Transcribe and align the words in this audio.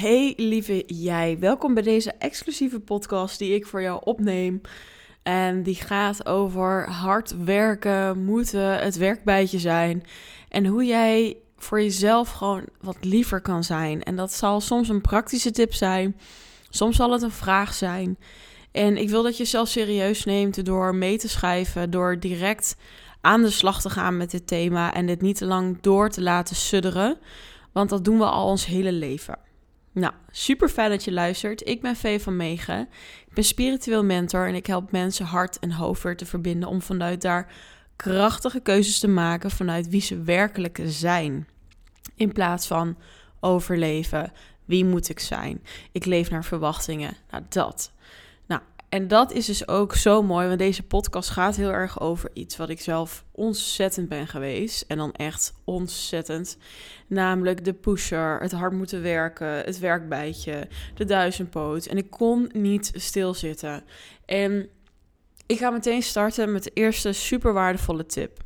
Hey 0.00 0.32
lieve 0.36 0.82
jij, 0.86 1.36
welkom 1.38 1.74
bij 1.74 1.82
deze 1.82 2.12
exclusieve 2.12 2.80
podcast 2.80 3.38
die 3.38 3.54
ik 3.54 3.66
voor 3.66 3.82
jou 3.82 4.00
opneem. 4.04 4.60
En 5.22 5.62
die 5.62 5.74
gaat 5.74 6.26
over 6.26 6.88
hard 6.88 7.44
werken, 7.44 8.24
moeten, 8.24 8.78
het 8.78 8.96
werkbijtje 8.96 9.58
zijn. 9.58 10.04
En 10.48 10.66
hoe 10.66 10.84
jij 10.84 11.36
voor 11.56 11.82
jezelf 11.82 12.30
gewoon 12.30 12.64
wat 12.80 12.96
liever 13.00 13.40
kan 13.40 13.64
zijn. 13.64 14.02
En 14.02 14.16
dat 14.16 14.32
zal 14.32 14.60
soms 14.60 14.88
een 14.88 15.00
praktische 15.00 15.50
tip 15.50 15.74
zijn, 15.74 16.16
soms 16.70 16.96
zal 16.96 17.12
het 17.12 17.22
een 17.22 17.30
vraag 17.30 17.74
zijn. 17.74 18.18
En 18.72 18.96
ik 18.96 19.08
wil 19.08 19.22
dat 19.22 19.36
je 19.36 19.42
jezelf 19.42 19.68
serieus 19.68 20.24
neemt 20.24 20.64
door 20.64 20.94
mee 20.94 21.18
te 21.18 21.28
schrijven, 21.28 21.90
door 21.90 22.18
direct 22.18 22.76
aan 23.20 23.42
de 23.42 23.50
slag 23.50 23.80
te 23.80 23.90
gaan 23.90 24.16
met 24.16 24.30
dit 24.30 24.46
thema 24.46 24.94
en 24.94 25.06
dit 25.06 25.20
niet 25.20 25.36
te 25.36 25.46
lang 25.46 25.80
door 25.80 26.10
te 26.10 26.22
laten 26.22 26.56
sudderen. 26.56 27.18
Want 27.72 27.90
dat 27.90 28.04
doen 28.04 28.18
we 28.18 28.24
al 28.24 28.46
ons 28.46 28.66
hele 28.66 28.92
leven. 28.92 29.48
Nou, 29.92 30.14
super 30.30 30.68
fijn 30.68 30.90
dat 30.90 31.04
je 31.04 31.12
luistert. 31.12 31.68
Ik 31.68 31.80
ben 31.80 31.96
Vee 31.96 32.20
van 32.20 32.36
Megen. 32.36 32.80
Ik 33.26 33.34
ben 33.34 33.44
spiritueel 33.44 34.04
mentor 34.04 34.48
en 34.48 34.54
ik 34.54 34.66
help 34.66 34.92
mensen 34.92 35.24
hart 35.24 35.58
en 35.58 35.72
hoofd 35.72 36.02
weer 36.02 36.16
te 36.16 36.26
verbinden 36.26 36.68
om 36.68 36.82
vanuit 36.82 37.22
daar 37.22 37.52
krachtige 37.96 38.60
keuzes 38.60 38.98
te 38.98 39.08
maken 39.08 39.50
vanuit 39.50 39.88
wie 39.88 40.00
ze 40.00 40.22
werkelijk 40.22 40.80
zijn. 40.84 41.48
In 42.14 42.32
plaats 42.32 42.66
van 42.66 42.96
overleven. 43.40 44.32
Wie 44.64 44.84
moet 44.84 45.08
ik 45.08 45.20
zijn? 45.20 45.62
Ik 45.92 46.04
leef 46.04 46.30
naar 46.30 46.44
verwachtingen. 46.44 47.16
Nou, 47.30 47.44
dat. 47.48 47.92
En 48.90 49.08
dat 49.08 49.32
is 49.32 49.46
dus 49.46 49.68
ook 49.68 49.94
zo 49.94 50.22
mooi, 50.22 50.46
want 50.46 50.58
deze 50.58 50.82
podcast 50.82 51.30
gaat 51.30 51.56
heel 51.56 51.70
erg 51.70 52.00
over 52.00 52.30
iets 52.32 52.56
wat 52.56 52.68
ik 52.68 52.80
zelf 52.80 53.24
ontzettend 53.32 54.08
ben 54.08 54.26
geweest. 54.26 54.84
En 54.88 54.96
dan 54.96 55.12
echt 55.12 55.52
ontzettend. 55.64 56.56
Namelijk 57.06 57.64
de 57.64 57.72
pusher, 57.72 58.40
het 58.40 58.52
hard 58.52 58.72
moeten 58.72 59.02
werken, 59.02 59.46
het 59.46 59.78
werkbijtje, 59.78 60.68
de 60.94 61.04
duizendpoot. 61.04 61.86
En 61.86 61.96
ik 61.96 62.10
kon 62.10 62.50
niet 62.52 62.92
stilzitten. 62.94 63.82
En 64.24 64.68
ik 65.46 65.58
ga 65.58 65.70
meteen 65.70 66.02
starten 66.02 66.52
met 66.52 66.64
de 66.64 66.70
eerste 66.74 67.12
super 67.12 67.52
waardevolle 67.52 68.06
tip. 68.06 68.38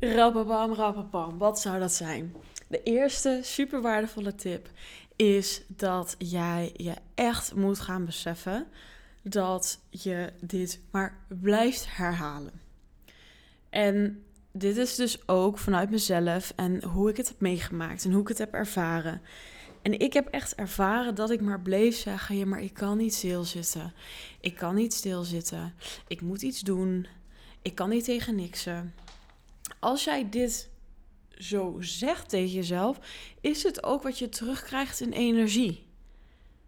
Rappapam, 0.00 0.72
rappapam, 0.74 1.38
wat 1.38 1.60
zou 1.60 1.78
dat 1.78 1.92
zijn? 1.92 2.34
De 2.68 2.82
eerste 2.82 3.40
super 3.42 3.80
waardevolle 3.80 4.34
tip 4.34 4.68
is 5.16 5.62
dat 5.68 6.14
jij 6.18 6.70
je 6.76 6.94
echt 7.14 7.54
moet 7.54 7.80
gaan 7.80 8.04
beseffen 8.04 8.66
dat 9.28 9.80
je 9.90 10.32
dit 10.40 10.80
maar 10.90 11.24
blijft 11.28 11.96
herhalen. 11.96 12.60
En 13.70 14.24
dit 14.52 14.76
is 14.76 14.94
dus 14.94 15.28
ook 15.28 15.58
vanuit 15.58 15.90
mezelf 15.90 16.52
en 16.56 16.84
hoe 16.84 17.10
ik 17.10 17.16
het 17.16 17.28
heb 17.28 17.40
meegemaakt 17.40 18.04
en 18.04 18.12
hoe 18.12 18.20
ik 18.20 18.28
het 18.28 18.38
heb 18.38 18.52
ervaren. 18.52 19.20
En 19.82 19.98
ik 19.98 20.12
heb 20.12 20.28
echt 20.28 20.54
ervaren 20.54 21.14
dat 21.14 21.30
ik 21.30 21.40
maar 21.40 21.60
bleef 21.60 21.96
zeggen: 21.96 22.36
ja, 22.36 22.46
maar 22.46 22.62
ik 22.62 22.74
kan 22.74 22.96
niet 22.96 23.14
stilzitten. 23.14 23.92
Ik 24.40 24.56
kan 24.56 24.74
niet 24.74 24.94
stilzitten. 24.94 25.74
Ik 26.06 26.20
moet 26.20 26.42
iets 26.42 26.60
doen. 26.60 27.06
Ik 27.62 27.74
kan 27.74 27.88
niet 27.88 28.04
tegen 28.04 28.34
niksen. 28.34 28.94
Als 29.78 30.04
jij 30.04 30.28
dit 30.28 30.68
zo 31.38 31.76
zegt 31.80 32.28
tegen 32.28 32.54
jezelf, 32.54 32.98
is 33.40 33.62
het 33.62 33.82
ook 33.82 34.02
wat 34.02 34.18
je 34.18 34.28
terugkrijgt 34.28 35.00
in 35.00 35.12
energie. 35.12 35.85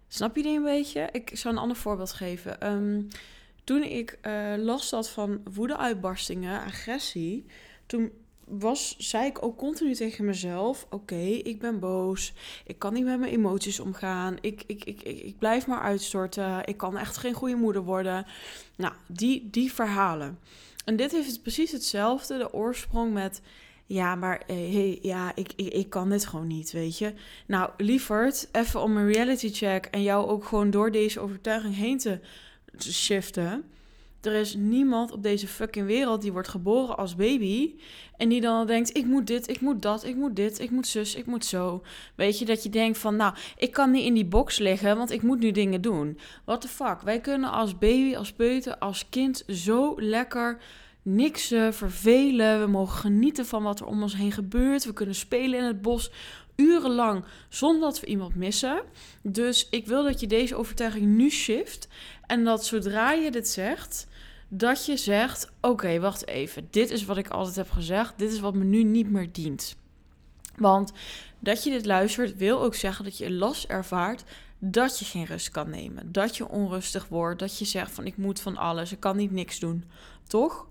Snap 0.08 0.36
je 0.36 0.42
die 0.42 0.56
een 0.56 0.62
beetje? 0.62 1.08
Ik 1.12 1.30
zal 1.32 1.52
een 1.52 1.58
ander 1.58 1.76
voorbeeld 1.76 2.12
geven. 2.12 2.60
Ehm, 2.60 3.02
toen 3.64 3.82
ik 3.82 4.18
uh, 4.22 4.54
last 4.56 4.90
had 4.90 5.10
van 5.10 5.40
woedeuitbarstingen, 5.52 6.60
agressie, 6.60 7.44
toen 7.86 8.12
was, 8.44 8.96
zei 8.98 9.26
ik 9.26 9.42
ook 9.42 9.56
continu 9.56 9.94
tegen 9.94 10.24
mezelf: 10.24 10.86
Oké, 10.90 11.24
ik 11.24 11.58
ben 11.60 11.78
boos. 11.78 12.32
Ik 12.66 12.78
kan 12.78 12.92
niet 12.92 13.04
met 13.04 13.18
mijn 13.18 13.32
emoties 13.32 13.80
omgaan. 13.80 14.36
Ik, 14.40 14.62
ik, 14.66 14.84
ik, 14.84 15.02
ik, 15.02 15.22
ik 15.22 15.38
blijf 15.38 15.66
maar 15.66 15.80
uitstorten. 15.80 16.64
Ik 16.64 16.76
kan 16.76 16.98
echt 16.98 17.16
geen 17.16 17.34
goede 17.34 17.54
moeder 17.54 17.82
worden. 17.82 18.26
Nou, 18.76 18.94
die, 19.06 19.50
die 19.50 19.72
verhalen. 19.72 20.38
En 20.84 20.96
dit 20.96 21.12
heeft 21.12 21.42
precies 21.42 21.72
hetzelfde, 21.72 22.38
de 22.38 22.52
oorsprong 22.52 23.12
met 23.12 23.40
ja, 23.88 24.14
maar 24.14 24.42
eh, 24.46 24.56
hey, 24.56 24.98
ja, 25.02 25.32
ik, 25.34 25.52
ik, 25.56 25.72
ik 25.72 25.90
kan 25.90 26.10
dit 26.10 26.26
gewoon 26.26 26.46
niet, 26.46 26.72
weet 26.72 26.98
je. 26.98 27.12
Nou, 27.46 27.70
lieverd, 27.76 28.48
even 28.52 28.82
om 28.82 28.96
een 28.96 29.12
reality 29.12 29.52
check 29.52 29.84
en 29.84 30.02
jou 30.02 30.28
ook 30.28 30.44
gewoon 30.44 30.70
door 30.70 30.90
deze 30.90 31.20
overtuiging 31.20 31.74
heen 31.74 31.98
te 31.98 32.20
shiften. 32.78 33.64
Er 34.20 34.34
is 34.34 34.54
niemand 34.54 35.12
op 35.12 35.22
deze 35.22 35.46
fucking 35.46 35.86
wereld 35.86 36.22
die 36.22 36.32
wordt 36.32 36.48
geboren 36.48 36.96
als 36.96 37.16
baby. 37.16 37.74
En 38.16 38.28
die 38.28 38.40
dan 38.40 38.66
denkt: 38.66 38.96
ik 38.96 39.04
moet 39.04 39.26
dit, 39.26 39.48
ik 39.48 39.60
moet 39.60 39.82
dat, 39.82 40.04
ik 40.04 40.14
moet 40.14 40.36
dit, 40.36 40.60
ik 40.60 40.70
moet 40.70 40.86
zus, 40.86 41.14
ik 41.14 41.26
moet 41.26 41.44
zo. 41.44 41.82
Weet 42.14 42.38
je 42.38 42.44
dat 42.44 42.62
je 42.62 42.68
denkt: 42.68 42.98
van 42.98 43.16
nou, 43.16 43.34
ik 43.56 43.72
kan 43.72 43.90
niet 43.90 44.04
in 44.04 44.14
die 44.14 44.26
box 44.26 44.58
liggen, 44.58 44.96
want 44.96 45.10
ik 45.10 45.22
moet 45.22 45.38
nu 45.38 45.50
dingen 45.50 45.80
doen. 45.80 46.18
What 46.44 46.60
the 46.60 46.68
fuck? 46.68 47.00
Wij 47.00 47.20
kunnen 47.20 47.50
als 47.50 47.78
baby, 47.78 48.16
als 48.16 48.32
peuter, 48.32 48.78
als 48.78 49.08
kind 49.08 49.44
zo 49.46 49.94
lekker 49.96 50.58
niks 51.14 51.46
vervelen. 51.70 52.60
We 52.60 52.66
mogen 52.66 52.98
genieten 52.98 53.46
van 53.46 53.62
wat 53.62 53.80
er 53.80 53.86
om 53.86 54.02
ons 54.02 54.16
heen 54.16 54.32
gebeurt. 54.32 54.84
We 54.84 54.92
kunnen 54.92 55.14
spelen 55.14 55.58
in 55.58 55.64
het 55.64 55.82
bos 55.82 56.10
urenlang 56.56 57.24
zonder 57.48 57.80
dat 57.80 58.00
we 58.00 58.06
iemand 58.06 58.34
missen. 58.34 58.82
Dus 59.22 59.68
ik 59.70 59.86
wil 59.86 60.04
dat 60.04 60.20
je 60.20 60.26
deze 60.26 60.56
overtuiging 60.56 61.06
nu 61.06 61.30
shift. 61.30 61.88
En 62.26 62.44
dat 62.44 62.64
zodra 62.64 63.12
je 63.12 63.30
dit 63.30 63.48
zegt, 63.48 64.06
dat 64.48 64.86
je 64.86 64.96
zegt: 64.96 65.52
Oké, 65.60 66.00
wacht 66.00 66.26
even. 66.26 66.68
Dit 66.70 66.90
is 66.90 67.04
wat 67.04 67.16
ik 67.16 67.28
altijd 67.28 67.56
heb 67.56 67.70
gezegd. 67.70 68.14
Dit 68.16 68.32
is 68.32 68.40
wat 68.40 68.54
me 68.54 68.64
nu 68.64 68.82
niet 68.82 69.10
meer 69.10 69.32
dient. 69.32 69.76
Want 70.56 70.92
dat 71.38 71.64
je 71.64 71.70
dit 71.70 71.86
luistert, 71.86 72.36
wil 72.36 72.60
ook 72.60 72.74
zeggen 72.74 73.04
dat 73.04 73.18
je 73.18 73.30
last 73.30 73.64
ervaart 73.64 74.24
dat 74.58 74.98
je 74.98 75.04
geen 75.04 75.24
rust 75.24 75.50
kan 75.50 75.70
nemen. 75.70 76.12
Dat 76.12 76.36
je 76.36 76.48
onrustig 76.48 77.08
wordt. 77.08 77.38
Dat 77.38 77.58
je 77.58 77.64
zegt 77.64 77.90
van 77.90 78.06
ik 78.06 78.16
moet 78.16 78.40
van 78.40 78.56
alles. 78.56 78.92
Ik 78.92 79.00
kan 79.00 79.16
niet 79.16 79.30
niks 79.30 79.58
doen. 79.58 79.84
Toch? 80.26 80.66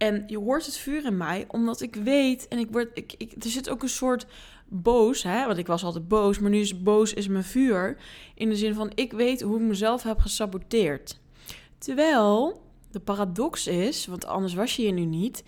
En 0.00 0.24
je 0.26 0.38
hoort 0.38 0.66
het 0.66 0.76
vuur 0.76 1.04
in 1.04 1.16
mij, 1.16 1.44
omdat 1.48 1.80
ik 1.80 1.94
weet 1.94 2.48
en 2.48 2.58
ik 2.58 2.70
word. 2.70 2.90
Ik, 2.94 3.14
ik, 3.18 3.32
er 3.44 3.50
zit 3.50 3.70
ook 3.70 3.82
een 3.82 3.88
soort 3.88 4.26
boos, 4.68 5.22
hè? 5.22 5.46
Want 5.46 5.58
ik 5.58 5.66
was 5.66 5.84
altijd 5.84 6.08
boos, 6.08 6.38
maar 6.38 6.50
nu 6.50 6.60
is 6.60 6.82
boos 6.82 7.14
is 7.14 7.28
mijn 7.28 7.44
vuur. 7.44 7.96
In 8.34 8.48
de 8.48 8.56
zin 8.56 8.74
van 8.74 8.92
ik 8.94 9.12
weet 9.12 9.40
hoe 9.40 9.60
ik 9.60 9.66
mezelf 9.66 10.02
heb 10.02 10.18
gesaboteerd. 10.18 11.20
Terwijl 11.78 12.62
de 12.90 13.00
paradox 13.00 13.66
is, 13.66 14.06
want 14.06 14.24
anders 14.26 14.54
was 14.54 14.76
je 14.76 14.82
hier 14.82 14.92
nu 14.92 15.04
niet, 15.04 15.44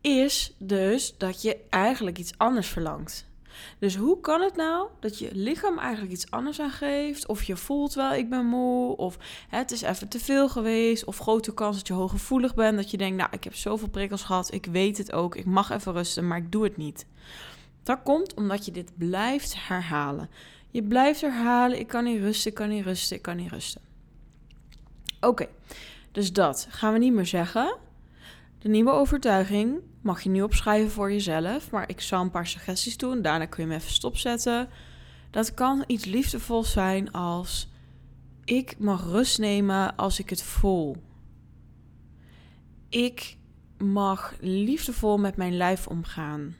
is 0.00 0.54
dus 0.58 1.14
dat 1.18 1.42
je 1.42 1.58
eigenlijk 1.70 2.18
iets 2.18 2.32
anders 2.36 2.68
verlangt. 2.68 3.30
Dus 3.78 3.96
hoe 3.96 4.20
kan 4.20 4.40
het 4.40 4.56
nou 4.56 4.88
dat 5.00 5.18
je 5.18 5.28
lichaam 5.32 5.78
eigenlijk 5.78 6.12
iets 6.12 6.30
anders 6.30 6.60
aangeeft? 6.60 7.26
Of 7.26 7.42
je 7.42 7.56
voelt 7.56 7.94
wel, 7.94 8.12
ik 8.12 8.30
ben 8.30 8.46
moe. 8.46 8.96
Of 8.96 9.18
het 9.48 9.70
is 9.70 9.82
even 9.82 10.08
te 10.08 10.18
veel 10.18 10.48
geweest. 10.48 11.04
Of 11.04 11.18
grote 11.18 11.54
kans 11.54 11.76
dat 11.76 11.86
je 11.86 11.92
hooggevoelig 11.92 12.54
bent. 12.54 12.76
Dat 12.76 12.90
je 12.90 12.96
denkt, 12.96 13.16
nou, 13.16 13.28
ik 13.32 13.44
heb 13.44 13.54
zoveel 13.54 13.88
prikkels 13.88 14.22
gehad. 14.22 14.52
Ik 14.52 14.66
weet 14.66 14.98
het 14.98 15.12
ook. 15.12 15.36
Ik 15.36 15.44
mag 15.44 15.70
even 15.70 15.92
rusten, 15.92 16.26
maar 16.26 16.38
ik 16.38 16.52
doe 16.52 16.64
het 16.64 16.76
niet. 16.76 17.06
Dat 17.82 17.98
komt 18.02 18.34
omdat 18.34 18.64
je 18.64 18.70
dit 18.70 18.90
blijft 18.98 19.66
herhalen. 19.66 20.30
Je 20.70 20.82
blijft 20.82 21.20
herhalen, 21.20 21.78
ik 21.78 21.86
kan 21.86 22.04
niet 22.04 22.20
rusten, 22.20 22.50
ik 22.50 22.56
kan 22.56 22.68
niet 22.68 22.84
rusten, 22.84 23.16
ik 23.16 23.22
kan 23.22 23.36
niet 23.36 23.50
rusten. 23.50 23.80
Oké, 25.20 25.46
dus 26.12 26.32
dat 26.32 26.66
gaan 26.70 26.92
we 26.92 26.98
niet 26.98 27.12
meer 27.12 27.26
zeggen. 27.26 27.76
De 28.58 28.68
nieuwe 28.68 28.90
overtuiging 28.90 29.80
mag 30.02 30.22
je 30.22 30.28
nu 30.28 30.42
opschrijven 30.42 30.90
voor 30.90 31.12
jezelf, 31.12 31.70
maar 31.70 31.88
ik 31.88 32.00
zal 32.00 32.20
een 32.20 32.30
paar 32.30 32.46
suggesties 32.46 32.96
doen. 32.96 33.22
Daarna 33.22 33.46
kun 33.46 33.64
je 33.64 33.70
hem 33.70 33.78
even 33.78 33.92
stopzetten. 33.92 34.68
Dat 35.30 35.54
kan 35.54 35.84
iets 35.86 36.04
liefdevols 36.04 36.72
zijn 36.72 37.12
als 37.12 37.70
ik 38.44 38.78
mag 38.78 39.04
rust 39.04 39.38
nemen 39.38 39.96
als 39.96 40.18
ik 40.18 40.30
het 40.30 40.42
voel. 40.42 40.96
Ik 42.88 43.36
mag 43.78 44.34
liefdevol 44.40 45.18
met 45.18 45.36
mijn 45.36 45.56
lijf 45.56 45.86
omgaan. 45.86 46.56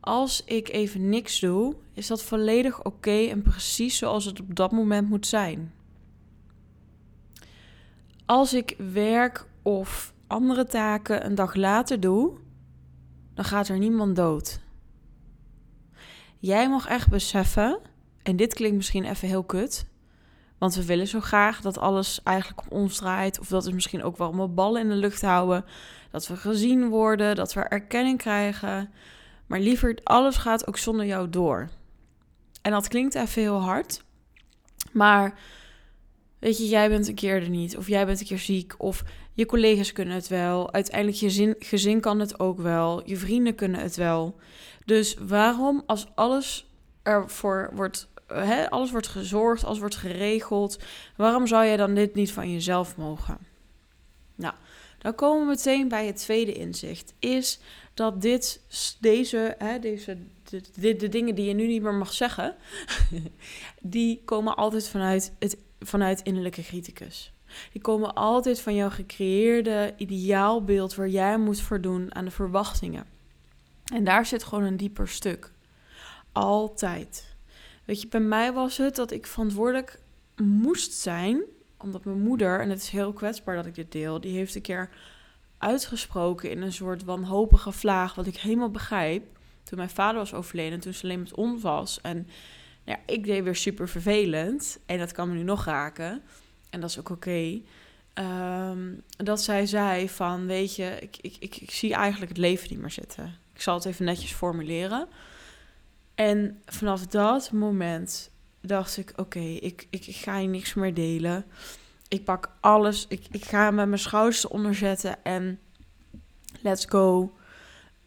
Als 0.00 0.44
ik 0.44 0.68
even 0.68 1.08
niks 1.08 1.40
doe, 1.40 1.76
is 1.92 2.06
dat 2.06 2.22
volledig 2.22 2.84
oké 2.84 3.26
en 3.26 3.42
precies 3.42 3.98
zoals 3.98 4.24
het 4.24 4.40
op 4.40 4.54
dat 4.54 4.72
moment 4.72 5.08
moet 5.08 5.26
zijn. 5.26 5.72
Als 8.26 8.54
ik 8.54 8.74
werk 8.92 9.46
of 9.62 10.13
andere 10.34 10.64
taken 10.64 11.26
een 11.26 11.34
dag 11.34 11.54
later 11.54 12.00
doe, 12.00 12.32
dan 13.34 13.44
gaat 13.44 13.68
er 13.68 13.78
niemand 13.78 14.16
dood. 14.16 14.60
Jij 16.38 16.68
mag 16.68 16.86
echt 16.86 17.08
beseffen, 17.08 17.78
en 18.22 18.36
dit 18.36 18.54
klinkt 18.54 18.76
misschien 18.76 19.04
even 19.04 19.28
heel 19.28 19.44
kut, 19.44 19.86
want 20.58 20.74
we 20.74 20.84
willen 20.84 21.06
zo 21.06 21.20
graag 21.20 21.60
dat 21.60 21.78
alles 21.78 22.22
eigenlijk 22.22 22.66
op 22.66 22.72
ons 22.72 22.96
draait, 22.96 23.40
of 23.40 23.48
dat 23.48 23.64
we 23.64 23.72
misschien 23.72 24.02
ook 24.02 24.16
wel 24.16 24.32
mijn 24.32 24.54
ballen 24.54 24.82
in 24.82 24.88
de 24.88 24.94
lucht 24.94 25.22
houden, 25.22 25.64
dat 26.10 26.26
we 26.26 26.36
gezien 26.36 26.88
worden, 26.88 27.36
dat 27.36 27.52
we 27.52 27.60
erkenning 27.60 28.18
krijgen. 28.18 28.90
Maar 29.46 29.60
liever, 29.60 29.98
alles 30.02 30.36
gaat 30.36 30.66
ook 30.66 30.78
zonder 30.78 31.06
jou 31.06 31.30
door. 31.30 31.68
En 32.62 32.70
dat 32.70 32.88
klinkt 32.88 33.14
even 33.14 33.42
heel 33.42 33.60
hard, 33.60 34.04
maar 34.92 35.38
weet 36.38 36.58
je, 36.58 36.68
jij 36.68 36.88
bent 36.88 37.08
een 37.08 37.14
keer 37.14 37.42
er 37.42 37.48
niet, 37.48 37.76
of 37.76 37.88
jij 37.88 38.06
bent 38.06 38.20
een 38.20 38.26
keer 38.26 38.38
ziek, 38.38 38.74
of 38.78 39.04
je 39.34 39.46
collega's 39.46 39.92
kunnen 39.92 40.14
het 40.14 40.28
wel. 40.28 40.72
Uiteindelijk 40.72 41.16
je 41.16 41.30
zin, 41.30 41.54
gezin 41.58 42.00
kan 42.00 42.20
het 42.20 42.40
ook 42.40 42.58
wel. 42.58 43.08
Je 43.08 43.16
vrienden 43.16 43.54
kunnen 43.54 43.80
het 43.80 43.96
wel. 43.96 44.36
Dus 44.84 45.14
waarom 45.14 45.82
als 45.86 46.06
alles 46.14 46.66
ervoor 47.02 47.70
wordt, 47.74 48.08
hè, 48.26 48.70
alles 48.70 48.90
wordt 48.90 49.06
gezorgd, 49.06 49.64
alles 49.64 49.78
wordt 49.78 49.96
geregeld. 49.96 50.78
Waarom 51.16 51.46
zou 51.46 51.64
jij 51.64 51.76
dan 51.76 51.94
dit 51.94 52.14
niet 52.14 52.32
van 52.32 52.52
jezelf 52.52 52.96
mogen? 52.96 53.38
Nou, 54.34 54.54
dan 54.98 55.14
komen 55.14 55.40
we 55.40 55.46
meteen 55.46 55.88
bij 55.88 56.06
het 56.06 56.16
tweede 56.16 56.52
inzicht. 56.52 57.14
Is 57.18 57.60
dat 57.94 58.22
dit, 58.22 58.60
deze, 59.00 59.54
hè, 59.58 59.78
deze, 59.78 60.18
de, 60.74 60.96
de 60.96 61.08
dingen 61.08 61.34
die 61.34 61.44
je 61.46 61.54
nu 61.54 61.66
niet 61.66 61.82
meer 61.82 61.94
mag 61.94 62.12
zeggen, 62.12 62.56
die 63.80 64.22
komen 64.24 64.56
altijd 64.56 64.88
vanuit, 64.88 65.32
het, 65.38 65.56
vanuit 65.80 66.22
innerlijke 66.22 66.62
criticus. 66.62 67.33
Die 67.72 67.80
komen 67.80 68.14
altijd 68.14 68.60
van 68.60 68.74
jouw 68.74 68.90
gecreëerde 68.90 69.94
ideaalbeeld 69.96 70.94
waar 70.94 71.08
jij 71.08 71.38
moet 71.38 71.60
voldoen 71.60 72.14
aan 72.14 72.24
de 72.24 72.30
verwachtingen. 72.30 73.06
En 73.84 74.04
daar 74.04 74.26
zit 74.26 74.44
gewoon 74.44 74.64
een 74.64 74.76
dieper 74.76 75.08
stuk. 75.08 75.52
Altijd. 76.32 77.36
Weet 77.84 78.00
je, 78.00 78.08
bij 78.08 78.20
mij 78.20 78.52
was 78.52 78.76
het 78.76 78.96
dat 78.96 79.10
ik 79.10 79.26
verantwoordelijk 79.26 80.00
moest 80.36 80.92
zijn, 80.92 81.42
omdat 81.78 82.04
mijn 82.04 82.20
moeder, 82.20 82.60
en 82.60 82.70
het 82.70 82.82
is 82.82 82.88
heel 82.88 83.12
kwetsbaar 83.12 83.56
dat 83.56 83.66
ik 83.66 83.74
dit 83.74 83.92
deel, 83.92 84.20
die 84.20 84.36
heeft 84.36 84.54
een 84.54 84.62
keer 84.62 84.90
uitgesproken 85.58 86.50
in 86.50 86.62
een 86.62 86.72
soort 86.72 87.04
wanhopige 87.04 87.72
vlaag, 87.72 88.14
wat 88.14 88.26
ik 88.26 88.36
helemaal 88.36 88.70
begrijp. 88.70 89.24
Toen 89.62 89.78
mijn 89.78 89.90
vader 89.90 90.18
was 90.18 90.34
overleden, 90.34 90.80
toen 90.80 90.92
ze 90.92 91.02
alleen 91.02 91.20
met 91.20 91.34
ons 91.34 91.62
was. 91.62 92.00
En 92.00 92.28
ja, 92.84 92.98
ik 93.06 93.24
deed 93.24 93.44
weer 93.44 93.56
super 93.56 93.88
vervelend. 93.88 94.78
En 94.86 94.98
dat 94.98 95.12
kan 95.12 95.28
me 95.28 95.34
nu 95.34 95.42
nog 95.42 95.64
raken. 95.64 96.22
En 96.74 96.80
dat 96.80 96.90
is 96.90 96.98
ook 96.98 97.10
oké. 97.10 97.60
Ehm, 98.14 98.92
dat 99.16 99.42
zij 99.42 99.66
zei 99.66 100.08
van, 100.08 100.46
weet 100.46 100.76
je, 100.76 100.96
ik, 101.00 101.16
ik, 101.20 101.36
ik, 101.38 101.56
ik 101.56 101.70
zie 101.70 101.94
eigenlijk 101.94 102.30
het 102.30 102.40
leven 102.40 102.70
niet 102.70 102.80
meer 102.80 102.90
zitten. 102.90 103.38
Ik 103.54 103.60
zal 103.60 103.74
het 103.74 103.84
even 103.84 104.04
netjes 104.04 104.32
formuleren. 104.32 105.08
En 106.14 106.62
vanaf 106.66 107.06
dat 107.06 107.52
moment 107.52 108.30
dacht 108.60 108.96
ik, 108.96 109.12
oké, 109.16 109.38
ik, 109.40 109.86
ik, 109.90 110.06
ik 110.06 110.16
ga 110.16 110.38
je 110.38 110.48
niks 110.48 110.74
meer 110.74 110.94
delen. 110.94 111.44
Ik 112.08 112.24
pak 112.24 112.50
alles, 112.60 113.06
ik, 113.08 113.26
ik 113.30 113.44
ga 113.44 113.70
met 113.70 113.88
mijn 113.88 114.00
schouders 114.00 114.46
onderzetten 114.46 115.24
en 115.24 115.60
let's 116.60 116.84
go. 116.84 117.34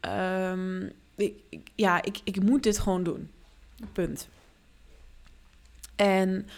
Ehm, 0.00 0.88
ik, 1.14 1.34
ja, 1.74 2.02
ik, 2.02 2.20
ik 2.24 2.42
moet 2.42 2.62
dit 2.62 2.78
gewoon 2.78 3.02
doen. 3.02 3.30
Punt. 3.92 4.28
En 5.96 6.48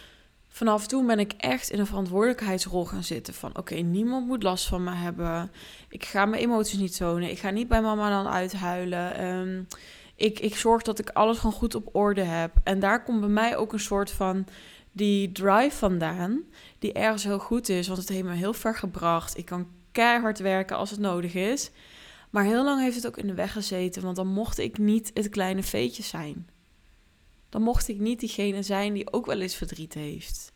vanaf 0.52 0.86
toen 0.86 1.06
ben 1.06 1.18
ik 1.18 1.32
echt 1.32 1.70
in 1.70 1.78
een 1.78 1.86
verantwoordelijkheidsrol 1.86 2.86
gaan 2.86 3.04
zitten. 3.04 3.34
Van 3.34 3.56
oké, 3.56 3.74
niemand 3.74 4.26
moet 4.26 4.42
last 4.42 4.66
van 4.66 4.84
me 4.84 4.94
hebben. 4.94 5.50
Ik 5.88 6.04
ga 6.04 6.24
mijn 6.24 6.42
emoties 6.42 6.78
niet 6.78 6.96
tonen. 6.96 7.30
Ik 7.30 7.38
ga 7.38 7.50
niet 7.50 7.68
bij 7.68 7.82
mama 7.82 8.10
dan 8.10 8.32
uithuilen. 8.32 9.24
Um, 9.24 9.66
ik, 10.14 10.38
ik 10.38 10.56
zorg 10.56 10.82
dat 10.82 10.98
ik 10.98 11.10
alles 11.10 11.38
gewoon 11.38 11.52
goed 11.52 11.74
op 11.74 11.88
orde 11.94 12.22
heb. 12.22 12.52
En 12.64 12.80
daar 12.80 13.04
komt 13.04 13.20
bij 13.20 13.28
mij 13.28 13.56
ook 13.56 13.72
een 13.72 13.80
soort 13.80 14.10
van 14.10 14.46
die 14.92 15.32
drive 15.32 15.76
vandaan. 15.76 16.42
Die 16.78 16.92
ergens 16.92 17.24
heel 17.24 17.38
goed 17.38 17.68
is. 17.68 17.86
Want 17.86 17.98
het 17.98 18.08
heeft 18.08 18.24
me 18.24 18.34
heel 18.34 18.52
ver 18.52 18.74
gebracht. 18.74 19.38
Ik 19.38 19.44
kan 19.44 19.66
keihard 19.92 20.38
werken 20.38 20.76
als 20.76 20.90
het 20.90 21.00
nodig 21.00 21.34
is. 21.34 21.70
Maar 22.30 22.44
heel 22.44 22.64
lang 22.64 22.80
heeft 22.80 22.96
het 22.96 23.06
ook 23.06 23.16
in 23.16 23.26
de 23.26 23.34
weg 23.34 23.52
gezeten. 23.52 24.02
Want 24.02 24.16
dan 24.16 24.26
mocht 24.26 24.58
ik 24.58 24.78
niet 24.78 25.10
het 25.14 25.28
kleine 25.28 25.62
veetje 25.62 26.02
zijn 26.02 26.46
dan 27.50 27.62
mocht 27.62 27.88
ik 27.88 27.98
niet 27.98 28.20
diegene 28.20 28.62
zijn 28.62 28.92
die 28.92 29.12
ook 29.12 29.26
wel 29.26 29.40
eens 29.40 29.54
verdriet 29.54 29.94
heeft. 29.94 30.52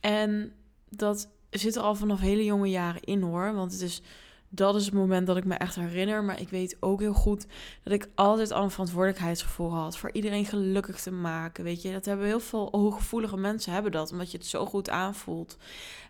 En 0.00 0.52
dat 0.88 1.28
zit 1.50 1.76
er 1.76 1.82
al 1.82 1.94
vanaf 1.94 2.20
hele 2.20 2.44
jonge 2.44 2.70
jaren 2.70 3.02
in 3.02 3.22
hoor. 3.22 3.54
Want 3.54 3.72
het 3.72 3.80
is, 3.80 4.02
dat 4.48 4.74
is 4.74 4.84
het 4.84 4.94
moment 4.94 5.26
dat 5.26 5.36
ik 5.36 5.44
me 5.44 5.54
echt 5.54 5.74
herinner. 5.74 6.24
Maar 6.24 6.40
ik 6.40 6.48
weet 6.48 6.76
ook 6.80 7.00
heel 7.00 7.12
goed 7.12 7.46
dat 7.82 7.92
ik 7.92 8.08
altijd 8.14 8.50
al 8.50 8.62
een 8.62 8.70
verantwoordelijkheidsgevoel 8.70 9.74
had. 9.74 9.96
Voor 9.96 10.12
iedereen 10.12 10.44
gelukkig 10.44 11.00
te 11.00 11.10
maken. 11.10 11.64
Weet 11.64 11.82
je, 11.82 11.92
dat 11.92 12.04
hebben 12.04 12.26
heel 12.26 12.40
veel 12.40 12.68
hooggevoelige 12.70 13.36
mensen 13.36 13.72
hebben 13.72 13.92
dat. 13.92 14.12
Omdat 14.12 14.30
je 14.30 14.38
het 14.38 14.46
zo 14.46 14.66
goed 14.66 14.90
aanvoelt. 14.90 15.56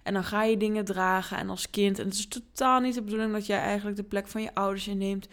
En 0.03 0.13
dan 0.13 0.25
ga 0.25 0.43
je 0.43 0.57
dingen 0.57 0.85
dragen. 0.85 1.39
En 1.39 1.51
als 1.51 1.71
kind. 1.71 1.99
En 1.99 2.05
het 2.05 2.15
is 2.15 2.29
totaal 2.29 2.81
niet 2.81 2.95
de 2.95 3.03
bedoeling 3.03 3.33
dat 3.33 3.47
jij 3.47 3.61
eigenlijk 3.61 3.97
de 3.97 4.03
plek 4.03 4.27
van 4.27 4.43
je 4.43 4.55
ouders 4.55 4.89
inneemt. 4.89 5.29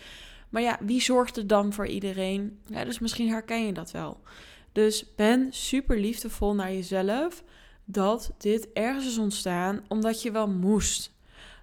Maar 0.53 0.61
ja, 0.61 0.77
wie 0.81 1.01
zorgt 1.01 1.37
er 1.37 1.47
dan 1.47 1.73
voor 1.73 1.87
iedereen? 1.87 2.59
Dus 2.67 2.99
misschien 2.99 3.29
herken 3.29 3.65
je 3.65 3.73
dat 3.73 3.91
wel. 3.91 4.21
Dus 4.71 5.15
ben 5.15 5.47
super 5.49 5.99
liefdevol 5.99 6.55
naar 6.55 6.73
jezelf 6.73 7.43
dat 7.85 8.33
dit 8.37 8.71
ergens 8.73 9.05
is 9.05 9.17
ontstaan 9.17 9.83
omdat 9.87 10.21
je 10.21 10.31
wel 10.31 10.47
moest. 10.47 11.11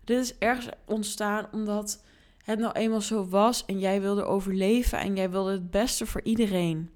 Dit 0.05 0.19
is 0.19 0.39
ergens 0.39 0.69
ontstaan 0.87 1.49
omdat 1.53 2.03
het 2.45 2.59
nou 2.59 2.73
eenmaal 2.73 3.01
zo 3.01 3.29
was 3.29 3.65
en 3.65 3.79
jij 3.79 4.01
wilde 4.01 4.25
overleven 4.25 4.99
en 4.99 5.17
jij 5.17 5.31
wilde 5.31 5.53
het 5.53 5.71
beste 5.71 6.07
voor 6.07 6.23
iedereen. 6.23 6.91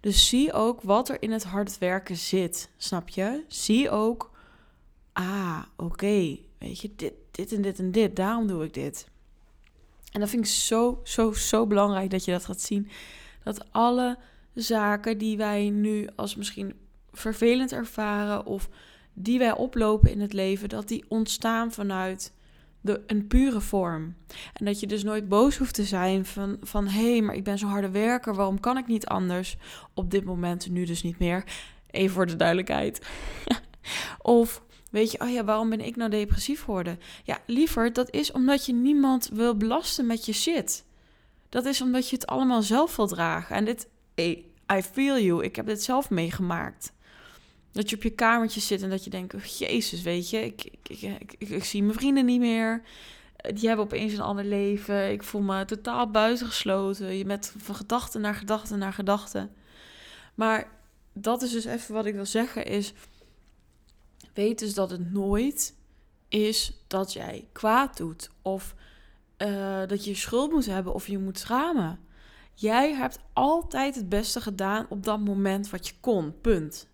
Dus 0.00 0.28
zie 0.28 0.52
ook 0.52 0.82
wat 0.82 1.08
er 1.08 1.22
in 1.22 1.30
het 1.30 1.44
hard 1.44 1.78
werken 1.78 2.16
zit, 2.16 2.70
snap 2.76 3.08
je? 3.08 3.44
Zie 3.48 3.90
ook, 3.90 4.30
ah, 5.12 5.62
oké, 5.76 6.38
weet 6.58 6.80
je, 6.80 6.92
dit, 6.96 7.12
dit 7.30 7.52
en 7.52 7.62
dit 7.62 7.78
en 7.78 7.92
dit, 7.92 8.16
daarom 8.16 8.46
doe 8.46 8.64
ik 8.64 8.74
dit. 8.74 9.09
En 10.10 10.20
dat 10.20 10.28
vind 10.28 10.44
ik 10.44 10.50
zo, 10.50 11.00
zo, 11.04 11.32
zo 11.32 11.66
belangrijk 11.66 12.10
dat 12.10 12.24
je 12.24 12.32
dat 12.32 12.44
gaat 12.44 12.60
zien. 12.60 12.88
Dat 13.44 13.72
alle 13.72 14.18
zaken 14.54 15.18
die 15.18 15.36
wij 15.36 15.70
nu 15.70 16.08
als 16.16 16.36
misschien 16.36 16.74
vervelend 17.12 17.72
ervaren 17.72 18.46
of 18.46 18.68
die 19.12 19.38
wij 19.38 19.52
oplopen 19.52 20.10
in 20.10 20.20
het 20.20 20.32
leven, 20.32 20.68
dat 20.68 20.88
die 20.88 21.04
ontstaan 21.08 21.72
vanuit 21.72 22.32
de, 22.80 23.02
een 23.06 23.26
pure 23.26 23.60
vorm. 23.60 24.14
En 24.52 24.64
dat 24.64 24.80
je 24.80 24.86
dus 24.86 25.02
nooit 25.02 25.28
boos 25.28 25.56
hoeft 25.56 25.74
te 25.74 25.84
zijn 25.84 26.24
van, 26.26 26.56
van 26.62 26.86
hé, 26.86 27.10
hey, 27.10 27.22
maar 27.22 27.34
ik 27.34 27.44
ben 27.44 27.58
zo'n 27.58 27.70
harde 27.70 27.90
werker, 27.90 28.34
waarom 28.34 28.60
kan 28.60 28.78
ik 28.78 28.86
niet 28.86 29.06
anders? 29.06 29.56
Op 29.94 30.10
dit 30.10 30.24
moment 30.24 30.70
nu 30.70 30.84
dus 30.84 31.02
niet 31.02 31.18
meer. 31.18 31.44
Even 31.90 32.14
voor 32.14 32.26
de 32.26 32.36
duidelijkheid. 32.36 33.06
of 34.22 34.62
Weet 34.90 35.10
je, 35.10 35.20
oh 35.20 35.30
ja, 35.30 35.44
waarom 35.44 35.70
ben 35.70 35.80
ik 35.80 35.96
nou 35.96 36.10
depressief 36.10 36.64
geworden? 36.64 37.00
Ja, 37.24 37.38
liever, 37.46 37.92
dat 37.92 38.10
is 38.10 38.32
omdat 38.32 38.66
je 38.66 38.72
niemand 38.72 39.28
wil 39.32 39.56
belasten 39.56 40.06
met 40.06 40.26
je 40.26 40.32
shit. 40.32 40.84
Dat 41.48 41.64
is 41.64 41.80
omdat 41.80 42.08
je 42.08 42.16
het 42.16 42.26
allemaal 42.26 42.62
zelf 42.62 42.96
wil 42.96 43.06
dragen. 43.06 43.56
En 43.56 43.64
dit, 43.64 43.88
hey, 44.14 44.44
I 44.72 44.82
feel 44.82 45.18
you, 45.18 45.44
ik 45.44 45.56
heb 45.56 45.66
dit 45.66 45.82
zelf 45.82 46.10
meegemaakt. 46.10 46.92
Dat 47.72 47.90
je 47.90 47.96
op 47.96 48.02
je 48.02 48.10
kamertje 48.10 48.60
zit 48.60 48.82
en 48.82 48.90
dat 48.90 49.04
je 49.04 49.10
denkt, 49.10 49.34
oh, 49.34 49.44
jezus, 49.44 50.02
weet 50.02 50.30
je, 50.30 50.44
ik, 50.44 50.64
ik, 50.82 51.02
ik, 51.28 51.50
ik, 51.50 51.64
zie 51.64 51.82
mijn 51.82 51.98
vrienden 51.98 52.24
niet 52.24 52.40
meer. 52.40 52.82
Die 53.54 53.68
hebben 53.68 53.84
opeens 53.84 54.12
een 54.12 54.20
ander 54.20 54.44
leven. 54.44 55.10
Ik 55.10 55.22
voel 55.22 55.40
me 55.40 55.64
totaal 55.64 56.10
buitengesloten. 56.10 57.16
Je 57.16 57.24
met 57.24 57.54
van 57.56 57.74
gedachte 57.74 58.18
naar 58.18 58.34
gedachte 58.34 58.76
naar 58.76 58.92
gedachte. 58.92 59.48
Maar 60.34 60.70
dat 61.12 61.42
is 61.42 61.50
dus 61.50 61.64
even 61.64 61.94
wat 61.94 62.06
ik 62.06 62.14
wil 62.14 62.26
zeggen 62.26 62.66
is 62.66 62.92
weet 64.34 64.58
dus 64.58 64.74
dat 64.74 64.90
het 64.90 65.12
nooit 65.12 65.74
is 66.28 66.82
dat 66.86 67.12
jij 67.12 67.48
kwaad 67.52 67.96
doet 67.96 68.30
of 68.42 68.74
uh, 69.38 69.86
dat 69.86 70.04
je 70.04 70.14
schuld 70.14 70.50
moet 70.50 70.66
hebben 70.66 70.94
of 70.94 71.06
je 71.06 71.18
moet 71.18 71.38
schamen. 71.38 71.98
Jij 72.54 72.94
hebt 72.94 73.18
altijd 73.32 73.94
het 73.94 74.08
beste 74.08 74.40
gedaan 74.40 74.86
op 74.88 75.04
dat 75.04 75.20
moment 75.20 75.70
wat 75.70 75.88
je 75.88 75.94
kon. 76.00 76.40
Punt. 76.40 76.88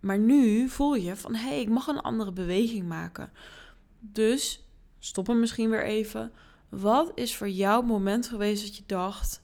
Maar 0.00 0.18
nu 0.18 0.68
voel 0.68 0.94
je 0.94 1.16
van 1.16 1.34
hé, 1.34 1.48
hey, 1.48 1.60
ik 1.60 1.68
mag 1.68 1.86
een 1.86 2.00
andere 2.00 2.32
beweging 2.32 2.88
maken. 2.88 3.32
Dus 3.98 4.66
stop 4.98 5.26
hem 5.26 5.40
misschien 5.40 5.70
weer 5.70 5.84
even. 5.84 6.32
Wat 6.68 7.12
is 7.14 7.36
voor 7.36 7.48
jou 7.48 7.76
het 7.76 7.86
moment 7.86 8.28
geweest 8.28 8.64
dat 8.64 8.76
je 8.76 8.82
dacht: 8.86 9.42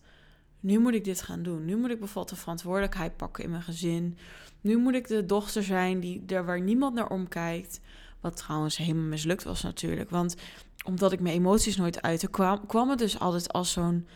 nu 0.60 0.78
moet 0.78 0.94
ik 0.94 1.04
dit 1.04 1.22
gaan 1.22 1.42
doen? 1.42 1.64
Nu 1.64 1.76
moet 1.76 1.90
ik 1.90 1.98
bijvoorbeeld 1.98 2.34
de 2.34 2.40
verantwoordelijkheid 2.40 3.16
pakken 3.16 3.44
in 3.44 3.50
mijn 3.50 3.62
gezin. 3.62 4.18
Nu 4.60 4.78
moet 4.78 4.94
ik 4.94 5.08
de 5.08 5.26
dochter 5.26 5.62
zijn 5.62 6.00
die 6.00 6.22
er 6.26 6.44
waar 6.44 6.60
niemand 6.60 6.94
naar 6.94 7.10
omkijkt. 7.10 7.80
Wat 8.20 8.36
trouwens 8.36 8.76
helemaal 8.76 9.08
mislukt 9.08 9.44
was 9.44 9.62
natuurlijk. 9.62 10.10
Want 10.10 10.36
omdat 10.84 11.12
ik 11.12 11.20
mijn 11.20 11.34
emoties 11.34 11.76
nooit 11.76 12.02
uitte, 12.02 12.28
kwam, 12.28 12.66
kwam 12.66 12.90
het 12.90 12.98
dus 12.98 13.18
altijd 13.18 13.52
als 13.52 13.72
zo'n 13.72 14.06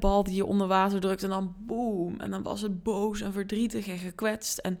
bal 0.00 0.22
die 0.22 0.34
je 0.34 0.44
onder 0.44 0.66
water 0.66 1.00
drukt 1.00 1.22
en 1.22 1.28
dan 1.28 1.54
boem. 1.58 2.20
En 2.20 2.30
dan 2.30 2.42
was 2.42 2.60
het 2.60 2.82
boos 2.82 3.20
en 3.20 3.32
verdrietig 3.32 3.86
en 3.88 3.98
gekwetst. 3.98 4.58
En 4.58 4.80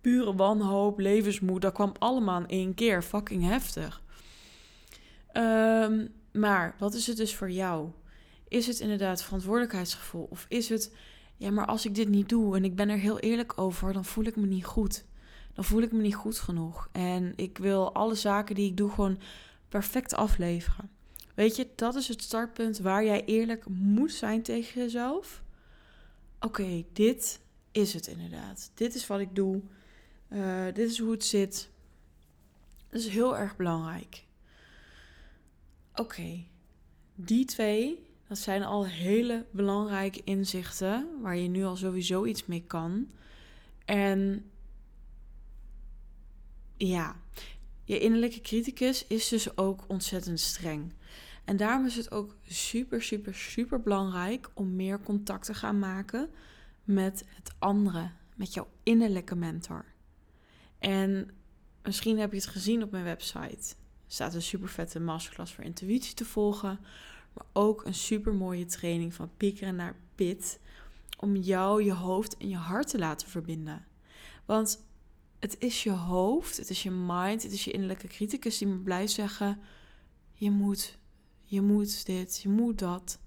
pure 0.00 0.34
wanhoop, 0.34 0.98
levensmoed, 0.98 1.62
dat 1.62 1.72
kwam 1.72 1.92
allemaal 1.98 2.40
in 2.40 2.48
één 2.48 2.74
keer. 2.74 3.02
Fucking 3.02 3.44
heftig. 3.44 4.02
Ehm, 5.32 6.06
maar 6.32 6.74
wat 6.78 6.94
is 6.94 7.06
het 7.06 7.16
dus 7.16 7.34
voor 7.34 7.50
jou? 7.50 7.88
Is 8.48 8.66
het 8.66 8.80
inderdaad 8.80 9.22
verantwoordelijkheidsgevoel? 9.22 10.26
Of 10.30 10.46
is 10.48 10.68
het 10.68 10.92
ja, 11.38 11.50
maar 11.50 11.66
als 11.66 11.86
ik 11.86 11.94
dit 11.94 12.08
niet 12.08 12.28
doe 12.28 12.56
en 12.56 12.64
ik 12.64 12.76
ben 12.76 12.88
er 12.88 12.98
heel 12.98 13.18
eerlijk 13.18 13.60
over, 13.60 13.92
dan 13.92 14.04
voel 14.04 14.24
ik 14.24 14.36
me 14.36 14.46
niet 14.46 14.64
goed. 14.64 15.04
Dan 15.54 15.64
voel 15.64 15.82
ik 15.82 15.92
me 15.92 16.00
niet 16.00 16.14
goed 16.14 16.38
genoeg. 16.38 16.88
En 16.92 17.32
ik 17.36 17.58
wil 17.58 17.94
alle 17.94 18.14
zaken 18.14 18.54
die 18.54 18.70
ik 18.70 18.76
doe 18.76 18.90
gewoon 18.90 19.18
perfect 19.68 20.14
afleveren. 20.14 20.90
Weet 21.34 21.56
je, 21.56 21.68
dat 21.74 21.94
is 21.94 22.08
het 22.08 22.22
startpunt 22.22 22.78
waar 22.78 23.04
jij 23.04 23.24
eerlijk 23.24 23.68
moet 23.68 24.12
zijn 24.12 24.42
tegen 24.42 24.82
jezelf. 24.82 25.42
Oké, 26.40 26.84
dit 26.92 27.40
is 27.72 27.94
het 27.94 28.06
inderdaad. 28.06 28.70
Dit 28.74 28.94
is 28.94 29.06
wat 29.06 29.20
ik 29.20 29.34
doe. 29.34 29.62
Uh, 30.28 30.64
dit 30.64 30.90
is 30.90 30.98
hoe 30.98 31.10
het 31.10 31.24
zit. 31.24 31.70
Dat 32.88 33.00
is 33.00 33.08
heel 33.08 33.38
erg 33.38 33.56
belangrijk. 33.56 34.24
Oké, 35.94 36.44
die 37.14 37.44
twee 37.44 38.07
Dat 38.28 38.38
zijn 38.38 38.62
al 38.62 38.86
hele 38.86 39.46
belangrijke 39.50 40.20
inzichten 40.24 41.20
waar 41.20 41.36
je 41.36 41.48
nu 41.48 41.64
al 41.64 41.76
sowieso 41.76 42.24
iets 42.24 42.46
mee 42.46 42.64
kan. 42.66 43.10
En 43.84 44.50
ja, 46.76 47.16
je 47.84 47.98
innerlijke 47.98 48.40
criticus 48.40 49.06
is 49.06 49.28
dus 49.28 49.56
ook 49.56 49.84
ontzettend 49.86 50.40
streng. 50.40 50.92
En 51.44 51.56
daarom 51.56 51.86
is 51.86 51.96
het 51.96 52.10
ook 52.10 52.36
super, 52.42 53.02
super, 53.02 53.34
super 53.34 53.80
belangrijk 53.80 54.50
om 54.54 54.76
meer 54.76 55.00
contact 55.00 55.44
te 55.44 55.54
gaan 55.54 55.78
maken 55.78 56.30
met 56.84 57.24
het 57.34 57.54
andere, 57.58 58.10
met 58.34 58.54
jouw 58.54 58.68
innerlijke 58.82 59.34
mentor. 59.34 59.84
En 60.78 61.30
misschien 61.82 62.18
heb 62.18 62.30
je 62.30 62.36
het 62.36 62.46
gezien 62.46 62.82
op 62.82 62.90
mijn 62.90 63.04
website. 63.04 63.74
Er 64.06 64.14
staat 64.14 64.34
een 64.34 64.42
super 64.42 64.68
vette 64.68 65.00
masterclass 65.00 65.54
voor 65.54 65.64
intuïtie 65.64 66.14
te 66.14 66.24
volgen. 66.24 66.80
Maar 67.32 67.46
ook 67.52 67.84
een 67.84 67.94
super 67.94 68.34
mooie 68.34 68.64
training 68.64 69.14
van 69.14 69.30
piekeren 69.36 69.76
naar 69.76 69.96
pit. 70.14 70.60
Om 71.18 71.36
jou, 71.36 71.82
je 71.84 71.92
hoofd 71.92 72.36
en 72.36 72.48
je 72.48 72.56
hart 72.56 72.88
te 72.88 72.98
laten 72.98 73.28
verbinden. 73.28 73.86
Want 74.44 74.86
het 75.38 75.56
is 75.58 75.82
je 75.82 75.90
hoofd, 75.90 76.56
het 76.56 76.70
is 76.70 76.82
je 76.82 76.90
mind, 76.90 77.42
het 77.42 77.52
is 77.52 77.64
je 77.64 77.70
innerlijke 77.70 78.06
criticus 78.06 78.58
die 78.58 78.68
me 78.68 78.76
blijft 78.76 79.12
zeggen: 79.12 79.60
je 80.32 80.50
moet, 80.50 80.98
je 81.44 81.60
moet 81.60 82.06
dit, 82.06 82.40
je 82.42 82.48
moet 82.48 82.78
dat. 82.78 83.18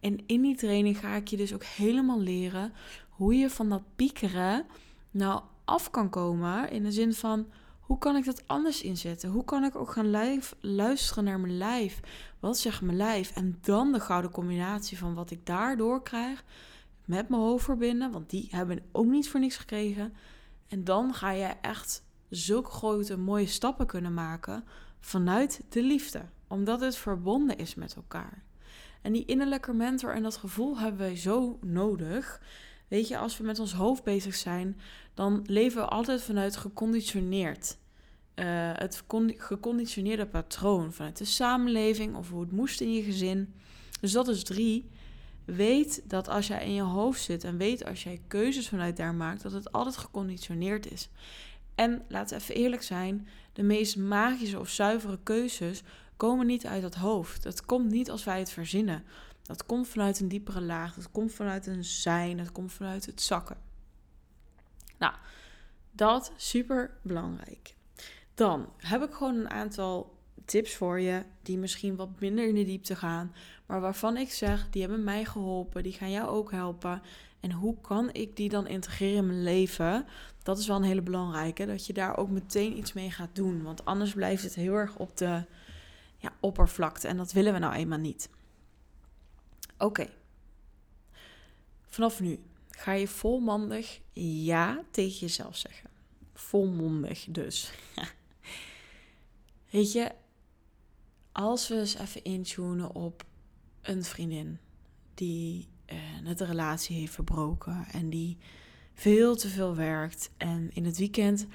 En 0.00 0.26
in 0.26 0.42
die 0.42 0.56
training 0.56 0.98
ga 0.98 1.14
ik 1.14 1.28
je 1.28 1.36
dus 1.36 1.54
ook 1.54 1.64
helemaal 1.64 2.20
leren 2.20 2.72
hoe 3.08 3.34
je 3.34 3.50
van 3.50 3.68
dat 3.68 3.82
piekeren 3.96 4.66
nou 5.10 5.42
af 5.64 5.90
kan 5.90 6.10
komen. 6.10 6.70
In 6.70 6.82
de 6.82 6.92
zin 6.92 7.14
van 7.14 7.46
hoe 7.88 7.98
kan 7.98 8.16
ik 8.16 8.24
dat 8.24 8.46
anders 8.46 8.82
inzetten? 8.82 9.30
Hoe 9.30 9.44
kan 9.44 9.64
ik 9.64 9.76
ook 9.76 9.90
gaan 9.90 10.36
luisteren 10.60 11.24
naar 11.24 11.40
mijn 11.40 11.56
lijf? 11.56 12.00
Wat 12.40 12.58
zegt 12.58 12.80
mijn 12.80 12.96
lijf? 12.96 13.36
En 13.36 13.58
dan 13.60 13.92
de 13.92 14.00
gouden 14.00 14.30
combinatie 14.30 14.98
van 14.98 15.14
wat 15.14 15.30
ik 15.30 15.46
daardoor 15.46 16.02
krijg 16.02 16.44
met 17.04 17.28
mijn 17.28 17.42
hoofd 17.42 17.64
verbinden, 17.64 18.10
want 18.10 18.30
die 18.30 18.48
hebben 18.50 18.82
ook 18.92 19.06
niet 19.06 19.28
voor 19.28 19.40
niks 19.40 19.56
gekregen. 19.56 20.12
En 20.68 20.84
dan 20.84 21.14
ga 21.14 21.30
je 21.30 21.54
echt 21.60 22.02
zulke 22.28 22.70
grote 22.70 23.16
mooie 23.16 23.46
stappen 23.46 23.86
kunnen 23.86 24.14
maken 24.14 24.64
vanuit 25.00 25.64
de 25.68 25.82
liefde, 25.82 26.22
omdat 26.46 26.80
het 26.80 26.96
verbonden 26.96 27.58
is 27.58 27.74
met 27.74 27.94
elkaar. 27.94 28.42
En 29.02 29.12
die 29.12 29.24
innerlijke 29.24 29.72
mentor 29.72 30.14
en 30.14 30.22
dat 30.22 30.36
gevoel 30.36 30.78
hebben 30.78 31.00
wij 31.00 31.16
zo 31.16 31.58
nodig. 31.60 32.40
Weet 32.88 33.08
je, 33.08 33.18
als 33.18 33.38
we 33.38 33.44
met 33.44 33.58
ons 33.58 33.72
hoofd 33.72 34.02
bezig 34.02 34.34
zijn, 34.34 34.80
dan 35.14 35.42
leven 35.46 35.82
we 35.82 35.88
altijd 35.88 36.22
vanuit 36.22 36.56
geconditioneerd. 36.56 37.76
Uh, 38.34 38.44
het 38.72 39.02
geconditioneerde 39.36 40.26
patroon 40.26 40.92
vanuit 40.92 41.18
de 41.18 41.24
samenleving 41.24 42.16
of 42.16 42.30
hoe 42.30 42.40
het 42.40 42.52
moest 42.52 42.80
in 42.80 42.92
je 42.92 43.02
gezin. 43.02 43.54
Dus 44.00 44.12
dat 44.12 44.28
is 44.28 44.42
drie. 44.42 44.90
Weet 45.44 46.02
dat 46.04 46.28
als 46.28 46.46
jij 46.46 46.64
in 46.64 46.74
je 46.74 46.82
hoofd 46.82 47.22
zit 47.22 47.44
en 47.44 47.56
weet 47.56 47.84
als 47.84 48.02
jij 48.02 48.20
keuzes 48.26 48.68
vanuit 48.68 48.96
daar 48.96 49.14
maakt, 49.14 49.42
dat 49.42 49.52
het 49.52 49.72
altijd 49.72 49.96
geconditioneerd 49.96 50.92
is. 50.92 51.08
En 51.74 52.02
laten 52.08 52.36
we 52.36 52.42
even 52.42 52.54
eerlijk 52.54 52.82
zijn: 52.82 53.28
de 53.52 53.62
meest 53.62 53.96
magische 53.96 54.58
of 54.58 54.68
zuivere 54.68 55.18
keuzes 55.22 55.82
komen 56.16 56.46
niet 56.46 56.66
uit 56.66 56.82
het 56.82 56.94
hoofd. 56.94 57.42
Dat 57.42 57.64
komt 57.64 57.90
niet 57.90 58.10
als 58.10 58.24
wij 58.24 58.38
het 58.38 58.50
verzinnen. 58.50 59.04
Dat 59.48 59.66
komt 59.66 59.88
vanuit 59.88 60.20
een 60.20 60.28
diepere 60.28 60.60
laag. 60.60 60.94
Dat 60.94 61.10
komt 61.10 61.32
vanuit 61.32 61.66
een 61.66 61.84
zijn. 61.84 62.36
Dat 62.36 62.52
komt 62.52 62.72
vanuit 62.72 63.06
het 63.06 63.22
zakken. 63.22 63.56
Nou, 64.98 65.14
dat 65.90 66.32
super 66.36 66.90
belangrijk. 67.02 67.74
Dan 68.34 68.68
heb 68.76 69.02
ik 69.02 69.12
gewoon 69.12 69.34
een 69.34 69.50
aantal 69.50 70.16
tips 70.44 70.76
voor 70.76 71.00
je 71.00 71.22
die 71.42 71.58
misschien 71.58 71.96
wat 71.96 72.20
minder 72.20 72.48
in 72.48 72.54
de 72.54 72.64
diepte 72.64 72.96
gaan, 72.96 73.34
maar 73.66 73.80
waarvan 73.80 74.16
ik 74.16 74.32
zeg, 74.32 74.70
die 74.70 74.82
hebben 74.82 75.04
mij 75.04 75.24
geholpen, 75.24 75.82
die 75.82 75.92
gaan 75.92 76.10
jou 76.10 76.28
ook 76.28 76.50
helpen. 76.50 77.02
En 77.40 77.52
hoe 77.52 77.80
kan 77.80 78.12
ik 78.12 78.36
die 78.36 78.48
dan 78.48 78.66
integreren 78.66 79.16
in 79.16 79.26
mijn 79.26 79.42
leven? 79.42 80.06
Dat 80.42 80.58
is 80.58 80.66
wel 80.66 80.76
een 80.76 80.82
hele 80.82 81.02
belangrijke, 81.02 81.66
dat 81.66 81.86
je 81.86 81.92
daar 81.92 82.16
ook 82.16 82.30
meteen 82.30 82.76
iets 82.76 82.92
mee 82.92 83.10
gaat 83.10 83.34
doen, 83.34 83.62
want 83.62 83.84
anders 83.84 84.12
blijft 84.12 84.42
het 84.42 84.54
heel 84.54 84.74
erg 84.74 84.96
op 84.96 85.16
de 85.16 85.44
ja, 86.16 86.32
oppervlakte 86.40 87.08
en 87.08 87.16
dat 87.16 87.32
willen 87.32 87.52
we 87.52 87.58
nou 87.58 87.74
eenmaal 87.74 87.98
niet. 87.98 88.28
Oké. 89.78 90.08
Vanaf 91.88 92.20
nu 92.20 92.38
ga 92.70 92.92
je 92.92 93.08
volmondig 93.08 94.00
ja 94.12 94.84
tegen 94.90 95.18
jezelf 95.18 95.56
zeggen. 95.56 95.90
Volmondig 96.34 97.26
dus. 97.28 97.72
Weet 99.70 99.92
je, 99.92 100.12
als 101.32 101.68
we 101.68 101.74
eens 101.78 101.94
even 101.94 102.24
intunen 102.24 102.94
op 102.94 103.24
een 103.82 104.04
vriendin 104.04 104.58
die 105.14 105.68
uh, 105.92 105.98
net 106.22 106.40
een 106.40 106.46
relatie 106.46 106.96
heeft 106.96 107.14
verbroken 107.14 107.86
en 107.92 108.10
die 108.10 108.36
veel 108.94 109.36
te 109.36 109.48
veel 109.48 109.74
werkt 109.74 110.30
en 110.36 110.70
in 110.72 110.84
het 110.84 110.98
weekend 110.98 111.46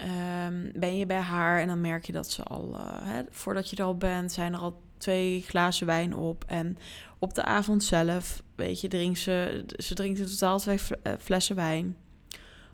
um, 0.00 0.72
ben 0.74 0.96
je 0.96 1.06
bij 1.06 1.20
haar 1.20 1.60
en 1.60 1.66
dan 1.66 1.80
merk 1.80 2.06
je 2.06 2.12
dat 2.12 2.30
ze 2.30 2.42
al, 2.42 2.74
uh, 2.74 2.80
hè, 3.02 3.22
voordat 3.30 3.70
je 3.70 3.76
er 3.76 3.84
al 3.84 3.96
bent, 3.96 4.32
zijn 4.32 4.52
er 4.52 4.58
al 4.58 4.82
twee 4.98 5.42
glazen 5.42 5.86
wijn 5.86 6.14
op. 6.14 6.44
En 6.46 6.78
op 7.18 7.34
de 7.34 7.44
avond 7.44 7.84
zelf, 7.84 8.42
weet 8.54 8.80
je, 8.80 8.88
drinkt 8.88 9.18
ze, 9.18 9.64
ze 9.76 9.94
drinkt 9.94 10.18
in 10.18 10.26
totaal 10.26 10.58
twee 10.58 10.78
eh, 11.02 11.12
flessen 11.18 11.56
wijn. 11.56 11.96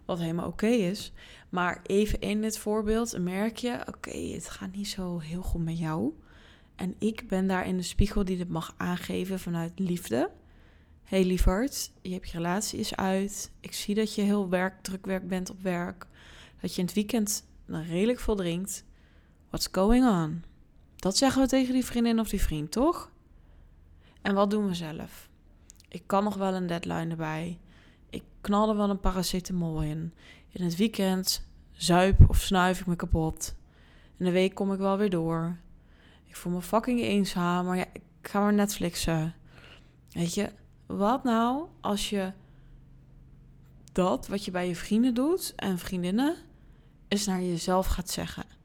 Wat 0.04 0.18
helemaal 0.18 0.46
oké 0.46 0.66
is. 0.66 1.12
Maar 1.48 1.80
even 1.82 2.20
in 2.20 2.40
dit 2.40 2.58
voorbeeld 2.58 3.18
merk 3.18 3.56
je, 3.56 3.78
oké, 3.86 4.16
het 4.16 4.50
gaat 4.50 4.76
niet 4.76 4.88
zo 4.88 5.18
heel 5.18 5.42
goed 5.42 5.64
met 5.64 5.78
jou. 5.78 6.12
En 6.76 6.94
ik 6.98 7.28
ben 7.28 7.46
daar 7.46 7.66
in 7.66 7.76
de 7.76 7.82
spiegel 7.82 8.24
die 8.24 8.36
dit 8.36 8.48
mag 8.48 8.74
aangeven 8.76 9.38
vanuit 9.38 9.78
liefde. 9.78 10.30
hey, 11.02 11.24
lieverd, 11.24 11.92
je 12.02 12.12
hebt 12.12 12.30
je 12.30 12.36
relatie 12.36 12.78
is 12.78 12.96
uit. 12.96 13.52
Ik 13.60 13.72
zie 13.72 13.94
dat 13.94 14.14
je 14.14 14.22
heel 14.22 14.48
werk, 14.48 14.82
druk 14.82 15.06
werk 15.06 15.28
bent 15.28 15.50
op 15.50 15.62
werk. 15.62 16.06
Dat 16.60 16.74
je 16.74 16.80
in 16.80 16.86
het 16.86 16.94
weekend 16.94 17.46
redelijk 17.66 18.20
veel 18.20 18.36
drinkt. 18.36 18.84
What's 19.48 19.68
going 19.72 20.06
on? 20.06 20.51
Dat 21.02 21.16
zeggen 21.16 21.42
we 21.42 21.48
tegen 21.48 21.72
die 21.72 21.84
vriendin 21.84 22.20
of 22.20 22.28
die 22.28 22.42
vriend, 22.42 22.70
toch? 22.70 23.10
En 24.20 24.34
wat 24.34 24.50
doen 24.50 24.66
we 24.66 24.74
zelf? 24.74 25.28
Ik 25.88 26.02
kan 26.06 26.24
nog 26.24 26.36
wel 26.36 26.54
een 26.54 26.66
deadline 26.66 27.10
erbij. 27.10 27.58
Ik 28.10 28.22
knal 28.40 28.68
er 28.68 28.76
wel 28.76 28.90
een 28.90 29.00
paracetamol 29.00 29.82
in. 29.82 30.14
In 30.48 30.64
het 30.64 30.76
weekend 30.76 31.48
zuip 31.72 32.28
of 32.28 32.40
snuif 32.40 32.80
ik 32.80 32.86
me 32.86 32.96
kapot. 32.96 33.54
In 34.16 34.24
de 34.24 34.30
week 34.30 34.54
kom 34.54 34.72
ik 34.72 34.78
wel 34.78 34.96
weer 34.96 35.10
door. 35.10 35.56
Ik 36.24 36.36
voel 36.36 36.52
me 36.52 36.62
fucking 36.62 37.00
eenzaam, 37.00 37.66
maar 37.66 37.76
ja, 37.76 37.86
ik 37.92 38.02
ga 38.22 38.40
maar 38.40 38.54
Netflixen. 38.54 39.34
Weet 40.10 40.34
je, 40.34 40.52
wat 40.86 41.24
nou 41.24 41.66
als 41.80 42.10
je 42.10 42.32
dat 43.92 44.28
wat 44.28 44.44
je 44.44 44.50
bij 44.50 44.68
je 44.68 44.76
vrienden 44.76 45.14
doet 45.14 45.52
en 45.56 45.78
vriendinnen, 45.78 46.36
eens 47.08 47.26
naar 47.26 47.42
jezelf 47.42 47.86
gaat 47.86 48.10
zeggen? 48.10 48.60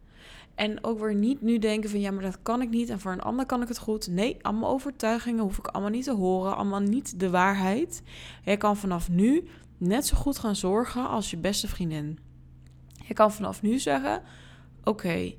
En 0.58 0.84
ook 0.84 1.00
weer 1.00 1.16
niet 1.16 1.42
nu 1.42 1.58
denken 1.58 1.90
van 1.90 2.00
ja, 2.00 2.12
maar 2.12 2.24
dat 2.24 2.42
kan 2.42 2.62
ik 2.62 2.70
niet 2.70 2.90
en 2.90 3.00
voor 3.00 3.12
een 3.12 3.22
ander 3.22 3.46
kan 3.46 3.62
ik 3.62 3.68
het 3.68 3.78
goed. 3.78 4.08
Nee, 4.08 4.38
allemaal 4.42 4.70
overtuigingen 4.70 5.44
hoef 5.44 5.58
ik 5.58 5.68
allemaal 5.68 5.92
niet 5.92 6.04
te 6.04 6.14
horen, 6.14 6.56
allemaal 6.56 6.80
niet 6.80 7.20
de 7.20 7.30
waarheid. 7.30 8.02
Jij 8.44 8.58
kan 8.58 8.78
vanaf 8.78 9.10
nu 9.10 9.48
net 9.78 10.06
zo 10.06 10.18
goed 10.18 10.38
gaan 10.40 10.56
zorgen 10.56 11.10
als 11.10 11.30
je 11.30 11.38
beste 11.38 11.68
vriendin. 11.68 12.20
Je 13.08 13.14
kan 13.14 13.32
vanaf 13.32 13.62
nu 13.62 13.80
zeggen: 13.80 14.22
Oké, 14.84 15.34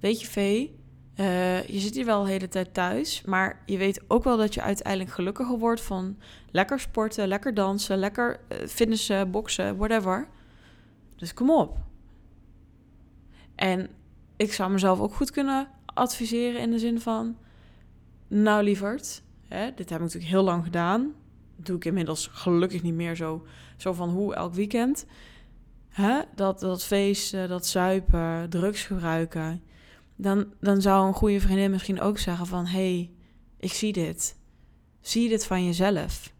weet 0.00 0.20
je, 0.20 0.26
Vee, 0.26 0.78
uh, 1.16 1.66
je 1.66 1.78
zit 1.78 1.94
hier 1.94 2.04
wel 2.04 2.24
de 2.24 2.30
hele 2.30 2.48
tijd 2.48 2.74
thuis, 2.74 3.22
maar 3.22 3.62
je 3.66 3.76
weet 3.76 4.04
ook 4.08 4.24
wel 4.24 4.36
dat 4.36 4.54
je 4.54 4.62
uiteindelijk 4.62 5.10
gelukkiger 5.10 5.58
wordt 5.58 5.80
van 5.80 6.18
lekker 6.50 6.80
sporten, 6.80 7.28
lekker 7.28 7.54
dansen, 7.54 7.98
lekker 7.98 8.40
uh, 8.48 8.66
fitnessen, 8.66 9.30
boksen, 9.30 9.76
whatever. 9.76 10.28
Dus 11.16 11.34
kom 11.34 11.50
op. 11.50 11.78
En 13.54 13.90
ik 14.36 14.52
zou 14.52 14.70
mezelf 14.70 15.00
ook 15.00 15.14
goed 15.14 15.30
kunnen 15.30 15.68
adviseren 15.84 16.60
in 16.60 16.70
de 16.70 16.78
zin 16.78 17.00
van, 17.00 17.36
nou 18.28 18.62
lieverd, 18.62 19.22
hè, 19.48 19.64
dit 19.74 19.88
heb 19.90 19.98
ik 19.98 20.04
natuurlijk 20.04 20.32
heel 20.32 20.42
lang 20.42 20.64
gedaan. 20.64 21.12
Doe 21.56 21.76
ik 21.76 21.84
inmiddels 21.84 22.28
gelukkig 22.32 22.82
niet 22.82 22.94
meer 22.94 23.16
zo, 23.16 23.46
zo 23.76 23.92
van 23.92 24.08
hoe 24.08 24.34
elk 24.34 24.54
weekend. 24.54 25.06
Hè, 25.88 26.20
dat, 26.34 26.60
dat 26.60 26.84
feesten, 26.84 27.48
dat 27.48 27.66
zuipen, 27.66 28.50
drugs 28.50 28.82
gebruiken. 28.82 29.62
Dan, 30.16 30.46
dan 30.60 30.80
zou 30.80 31.06
een 31.06 31.14
goede 31.14 31.40
vriendin 31.40 31.70
misschien 31.70 32.00
ook 32.00 32.18
zeggen 32.18 32.46
van... 32.46 32.66
hey, 32.66 33.10
ik 33.58 33.72
zie 33.72 33.92
dit. 33.92 34.36
Zie 35.00 35.28
dit 35.28 35.46
van 35.46 35.64
jezelf? 35.64 36.32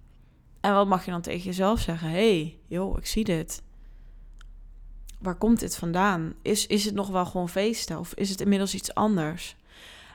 En 0.60 0.74
wat 0.74 0.86
mag 0.86 1.04
je 1.04 1.10
dan 1.10 1.20
tegen 1.20 1.44
jezelf 1.44 1.80
zeggen? 1.80 2.10
hey, 2.10 2.58
joh, 2.66 2.98
ik 2.98 3.06
zie 3.06 3.24
dit 3.24 3.62
waar 5.26 5.38
komt 5.38 5.60
dit 5.60 5.76
vandaan? 5.76 6.34
Is, 6.42 6.66
is 6.66 6.84
het 6.84 6.94
nog 6.94 7.08
wel 7.08 7.26
gewoon 7.26 7.48
feesten 7.48 7.98
of 7.98 8.14
is 8.14 8.30
het 8.30 8.40
inmiddels 8.40 8.74
iets 8.74 8.94
anders? 8.94 9.56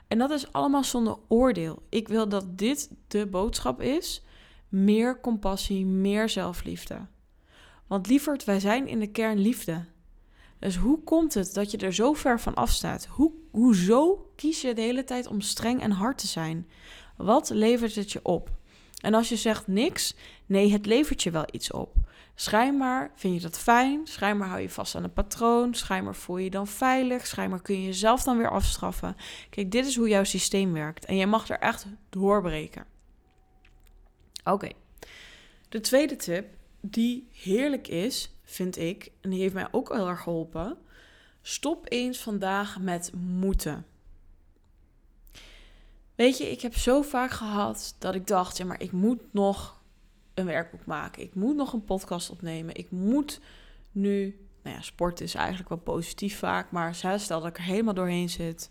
En 0.08 0.18
dat 0.18 0.30
is 0.30 0.52
allemaal 0.52 0.84
zonder 0.84 1.16
oordeel. 1.28 1.82
Ik 1.88 2.08
wil 2.08 2.28
dat 2.28 2.58
dit 2.58 2.90
de 3.08 3.26
boodschap 3.26 3.80
is: 3.80 4.22
meer 4.68 5.20
compassie, 5.20 5.86
meer 5.86 6.28
zelfliefde. 6.28 7.06
Want 7.86 8.06
lieverd, 8.06 8.44
wij 8.44 8.60
zijn 8.60 8.88
in 8.88 8.98
de 8.98 9.06
kern 9.06 9.38
liefde. 9.38 9.84
Dus 10.58 10.76
hoe 10.76 11.02
komt 11.02 11.34
het 11.34 11.54
dat 11.54 11.70
je 11.70 11.76
er 11.76 11.94
zo 11.94 12.12
ver 12.12 12.40
van 12.40 12.54
afstaat? 12.54 13.06
Hoe, 13.06 13.32
hoezo 13.50 14.30
kies 14.36 14.60
je 14.60 14.74
de 14.74 14.80
hele 14.80 15.04
tijd 15.04 15.26
om 15.26 15.40
streng 15.40 15.80
en 15.80 15.90
hard 15.90 16.18
te 16.18 16.26
zijn? 16.26 16.68
Wat 17.16 17.50
levert 17.50 17.94
het 17.94 18.12
je 18.12 18.20
op? 18.22 18.50
En 19.00 19.14
als 19.14 19.28
je 19.28 19.36
zegt 19.36 19.66
niks, 19.66 20.14
nee, 20.46 20.72
het 20.72 20.86
levert 20.86 21.22
je 21.22 21.30
wel 21.30 21.46
iets 21.50 21.70
op. 21.70 21.94
Schijnbaar 22.34 23.10
vind 23.14 23.34
je 23.34 23.40
dat 23.40 23.58
fijn, 23.58 24.06
schijnbaar 24.06 24.48
hou 24.48 24.60
je 24.60 24.70
vast 24.70 24.94
aan 24.94 25.04
een 25.04 25.12
patroon, 25.12 25.74
schijnbaar 25.74 26.14
voel 26.14 26.36
je 26.36 26.44
je 26.44 26.50
dan 26.50 26.66
veilig, 26.66 27.26
schijnbaar 27.26 27.62
kun 27.62 27.80
je 27.80 27.86
jezelf 27.86 28.22
dan 28.22 28.36
weer 28.36 28.50
afstraffen. 28.50 29.16
Kijk, 29.50 29.70
dit 29.70 29.86
is 29.86 29.96
hoe 29.96 30.08
jouw 30.08 30.24
systeem 30.24 30.72
werkt 30.72 31.04
en 31.04 31.16
jij 31.16 31.26
mag 31.26 31.48
er 31.48 31.58
echt 31.58 31.86
doorbreken. 32.08 32.84
Oké, 34.44 34.68
de 35.68 35.80
tweede 35.80 36.16
tip, 36.16 36.46
die 36.80 37.28
heerlijk 37.32 37.88
is, 37.88 38.34
vind 38.44 38.76
ik, 38.76 39.10
en 39.20 39.30
die 39.30 39.40
heeft 39.40 39.54
mij 39.54 39.68
ook 39.70 39.92
heel 39.92 40.08
erg 40.08 40.20
geholpen. 40.20 40.78
Stop 41.42 41.86
eens 41.88 42.18
vandaag 42.18 42.80
met 42.80 43.12
moeten. 43.14 43.86
Weet 46.14 46.38
je, 46.38 46.50
ik 46.50 46.60
heb 46.60 46.76
zo 46.76 47.02
vaak 47.02 47.30
gehad 47.30 47.94
dat 47.98 48.14
ik 48.14 48.26
dacht, 48.26 48.56
ja, 48.56 48.64
maar 48.64 48.80
ik 48.80 48.92
moet 48.92 49.20
nog 49.32 49.81
een 50.34 50.46
werkboek 50.46 50.84
maken. 50.84 51.22
Ik 51.22 51.34
moet 51.34 51.56
nog 51.56 51.72
een 51.72 51.84
podcast 51.84 52.30
opnemen. 52.30 52.74
Ik 52.74 52.90
moet 52.90 53.40
nu, 53.92 54.46
nou 54.62 54.76
ja, 54.76 54.82
sport 54.82 55.20
is 55.20 55.34
eigenlijk 55.34 55.68
wel 55.68 55.78
positief 55.78 56.38
vaak, 56.38 56.70
maar 56.70 56.94
stel 56.94 57.40
dat 57.40 57.46
ik 57.46 57.56
er 57.56 57.64
helemaal 57.64 57.94
doorheen 57.94 58.28
zit. 58.28 58.70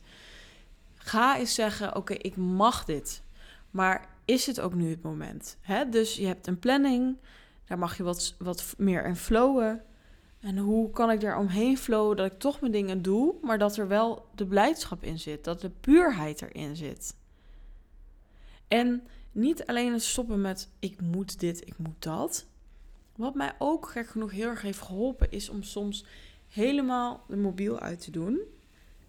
Ga 0.96 1.38
eens 1.38 1.54
zeggen, 1.54 1.96
oké, 1.96 2.14
ik 2.14 2.36
mag 2.36 2.86
dit. 2.86 3.24
Maar 3.72 4.10
is 4.26 4.46
het 4.46 4.60
ook 4.60 4.74
nu 4.74 4.90
het 4.90 5.02
moment? 5.02 5.58
Hè? 5.62 5.90
Dus 5.90 6.16
je 6.16 6.26
hebt 6.26 6.48
een 6.48 6.60
planning, 6.60 7.18
daar 7.66 7.78
mag 7.78 7.98
je 7.98 8.04
wat, 8.04 8.36
wat 8.40 8.74
meer 8.78 9.06
in 9.06 9.16
flowen. 9.16 9.84
En 10.40 10.58
hoe 10.58 10.90
kan 10.90 11.12
ik 11.12 11.20
daar 11.20 11.38
omheen 11.38 11.78
flowen 11.78 12.18
dat 12.18 12.32
ik 12.32 12.40
toch 12.40 12.60
mijn 12.62 12.72
dingen 12.72 13.02
doe, 13.02 13.36
maar 13.42 13.58
dat 13.58 13.78
er 13.78 13.88
wel 13.88 14.30
de 14.36 14.46
blijdschap 14.46 15.04
in 15.04 15.20
zit, 15.20 15.44
dat 15.44 15.62
de 15.62 15.70
puurheid 15.70 16.42
erin 16.42 16.76
zit. 16.76 17.16
En 18.68 19.08
niet 19.32 19.66
alleen 19.66 19.94
het 19.94 20.04
stoppen 20.04 20.42
met 20.42 20.70
ik 20.80 21.02
moet 21.02 21.40
dit, 21.40 21.68
ik 21.68 21.78
moet 21.78 22.04
dat. 22.04 22.46
Wat 23.16 23.36
mij 23.36 23.54
ook 23.58 23.90
gek 23.90 24.08
genoeg 24.08 24.32
heel 24.32 24.48
erg 24.48 24.62
heeft 24.62 24.82
geholpen, 24.82 25.32
is 25.32 25.50
om 25.50 25.64
soms 25.64 26.06
helemaal 26.48 27.24
de 27.28 27.38
mobiel 27.38 27.80
uit 27.80 28.02
te 28.04 28.12
doen. 28.12 28.40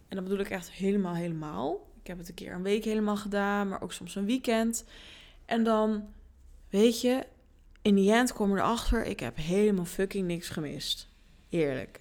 En 0.09 0.17
dat 0.17 0.25
bedoel 0.25 0.39
ik 0.39 0.51
echt 0.51 0.71
helemaal, 0.71 1.15
helemaal. 1.15 1.91
Ik 2.01 2.07
heb 2.07 2.19
het 2.19 2.29
een 2.29 2.35
keer 2.35 2.53
een 2.53 2.63
week 2.63 2.85
helemaal 2.85 3.17
gedaan, 3.17 3.69
maar 3.69 3.83
ook 3.83 3.93
soms 3.93 4.15
een 4.15 4.27
weekend. 4.27 4.85
En 5.45 5.65
dan, 5.65 6.09
weet 6.69 7.01
je, 7.01 7.27
in 7.83 7.95
die 7.95 8.13
end 8.13 8.33
kom 8.33 8.53
erachter, 8.53 9.05
ik 9.05 9.21
heb 9.21 9.37
helemaal 9.37 9.85
fucking 9.85 10.27
niks 10.27 10.49
gemist. 10.49 11.09
Eerlijk. 11.49 12.01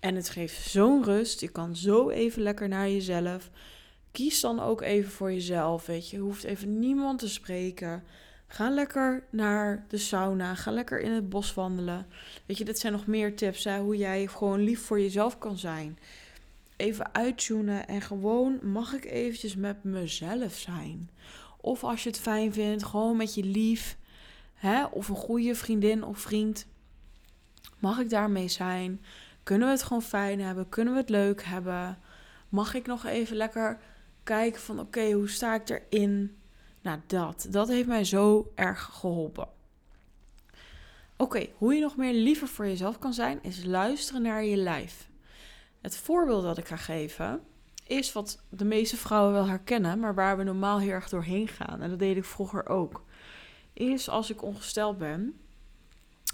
En 0.00 0.14
het 0.14 0.28
geeft 0.28 0.68
zo'n 0.70 1.04
rust. 1.04 1.40
Je 1.40 1.48
kan 1.48 1.76
zo 1.76 2.08
even 2.08 2.42
lekker 2.42 2.68
naar 2.68 2.88
jezelf. 2.88 3.50
Kies 4.12 4.40
dan 4.40 4.60
ook 4.60 4.80
even 4.80 5.10
voor 5.10 5.32
jezelf, 5.32 5.86
weet 5.86 6.10
je. 6.10 6.16
Je 6.16 6.22
hoeft 6.22 6.44
even 6.44 6.78
niemand 6.78 7.18
te 7.18 7.28
spreken. 7.28 8.04
Ga 8.46 8.70
lekker 8.70 9.24
naar 9.30 9.84
de 9.88 9.96
sauna. 9.96 10.54
Ga 10.54 10.70
lekker 10.70 11.00
in 11.00 11.10
het 11.10 11.28
bos 11.28 11.54
wandelen. 11.54 12.06
Weet 12.46 12.58
je, 12.58 12.64
dit 12.64 12.78
zijn 12.78 12.92
nog 12.92 13.06
meer 13.06 13.36
tips, 13.36 13.64
hè, 13.64 13.78
hoe 13.78 13.96
jij 13.96 14.26
gewoon 14.26 14.60
lief 14.60 14.80
voor 14.80 15.00
jezelf 15.00 15.38
kan 15.38 15.58
zijn. 15.58 15.98
Even 16.76 17.14
uittunen 17.14 17.88
en 17.88 18.00
gewoon 18.00 18.58
mag 18.62 18.92
ik 18.92 19.04
eventjes 19.04 19.56
met 19.56 19.84
mezelf 19.84 20.54
zijn. 20.54 21.10
Of 21.60 21.84
als 21.84 22.02
je 22.02 22.08
het 22.08 22.18
fijn 22.18 22.52
vindt, 22.52 22.84
gewoon 22.84 23.16
met 23.16 23.34
je 23.34 23.44
lief. 23.44 23.96
Hè, 24.54 24.84
of 24.84 25.08
een 25.08 25.16
goede 25.16 25.54
vriendin 25.54 26.04
of 26.04 26.18
vriend. 26.18 26.66
Mag 27.78 27.98
ik 27.98 28.10
daarmee 28.10 28.48
zijn? 28.48 29.00
Kunnen 29.42 29.66
we 29.66 29.72
het 29.72 29.82
gewoon 29.82 30.02
fijn 30.02 30.40
hebben? 30.40 30.68
Kunnen 30.68 30.94
we 30.94 31.00
het 31.00 31.08
leuk 31.08 31.44
hebben? 31.44 31.98
Mag 32.48 32.74
ik 32.74 32.86
nog 32.86 33.06
even 33.06 33.36
lekker 33.36 33.78
kijken 34.28 34.60
van 34.60 34.80
oké, 34.80 35.12
hoe 35.12 35.28
sta 35.28 35.54
ik 35.54 35.68
erin? 35.68 36.36
Nou, 36.82 37.00
dat. 37.06 37.46
Dat 37.50 37.68
heeft 37.68 37.88
mij 37.88 38.04
zo 38.04 38.52
erg 38.54 38.82
geholpen. 38.82 39.48
Oké, 41.16 41.46
hoe 41.56 41.74
je 41.74 41.80
nog 41.80 41.96
meer 41.96 42.12
liever 42.12 42.48
voor 42.48 42.66
jezelf 42.66 42.98
kan 42.98 43.12
zijn, 43.12 43.42
is 43.42 43.64
luisteren 43.64 44.22
naar 44.22 44.44
je 44.44 44.56
lijf. 44.56 45.08
Het 45.80 45.96
voorbeeld 45.96 46.42
dat 46.42 46.58
ik 46.58 46.66
ga 46.66 46.76
geven 46.76 47.40
is 47.86 48.12
wat 48.12 48.42
de 48.48 48.64
meeste 48.64 48.96
vrouwen 48.96 49.32
wel 49.32 49.46
herkennen, 49.46 50.00
maar 50.00 50.14
waar 50.14 50.36
we 50.36 50.42
normaal 50.42 50.78
heel 50.78 50.90
erg 50.90 51.08
doorheen 51.08 51.48
gaan. 51.48 51.82
En 51.82 51.90
dat 51.90 51.98
deed 51.98 52.16
ik 52.16 52.24
vroeger 52.24 52.68
ook. 52.68 53.04
Is 53.72 54.08
als 54.08 54.30
ik 54.30 54.42
ongesteld 54.42 54.98
ben, 54.98 55.40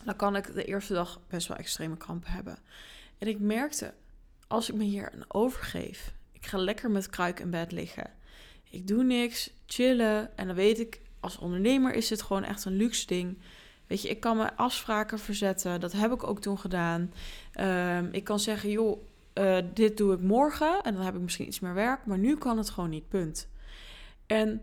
dan 0.04 0.16
kan 0.16 0.36
ik 0.36 0.54
de 0.54 0.64
eerste 0.64 0.92
dag 0.92 1.20
best 1.28 1.48
wel 1.48 1.56
extreme 1.56 1.96
krampen 1.96 2.30
hebben. 2.30 2.58
En 3.18 3.28
ik 3.28 3.38
merkte, 3.38 3.94
als 4.46 4.68
ik 4.68 4.74
me 4.74 4.84
hier 4.84 5.12
aan 5.12 5.24
overgeef, 5.28 6.14
ik 6.44 6.50
ga 6.50 6.58
lekker 6.58 6.90
met 6.90 7.10
kruik 7.10 7.40
in 7.40 7.50
bed 7.50 7.72
liggen. 7.72 8.10
Ik 8.70 8.86
doe 8.86 9.04
niks, 9.04 9.50
chillen. 9.66 10.36
En 10.36 10.46
dan 10.46 10.56
weet 10.56 10.80
ik, 10.80 11.00
als 11.20 11.38
ondernemer 11.38 11.94
is 11.94 12.10
het 12.10 12.22
gewoon 12.22 12.44
echt 12.44 12.64
een 12.64 12.76
luxe 12.76 13.06
ding. 13.06 13.38
Weet 13.86 14.02
je, 14.02 14.08
ik 14.08 14.20
kan 14.20 14.36
mijn 14.36 14.56
afspraken 14.56 15.18
verzetten. 15.18 15.80
Dat 15.80 15.92
heb 15.92 16.12
ik 16.12 16.26
ook 16.26 16.40
toen 16.40 16.58
gedaan. 16.58 17.12
Ehm, 17.52 18.08
ik 18.12 18.24
kan 18.24 18.40
zeggen, 18.40 18.70
joh, 18.70 19.06
uh, 19.34 19.58
dit 19.74 19.96
doe 19.96 20.14
ik 20.14 20.20
morgen. 20.20 20.82
En 20.82 20.94
dan 20.94 21.04
heb 21.04 21.14
ik 21.14 21.20
misschien 21.20 21.46
iets 21.46 21.60
meer 21.60 21.74
werk. 21.74 22.06
Maar 22.06 22.18
nu 22.18 22.36
kan 22.36 22.58
het 22.58 22.70
gewoon 22.70 22.90
niet, 22.90 23.08
punt. 23.08 23.48
En 24.26 24.62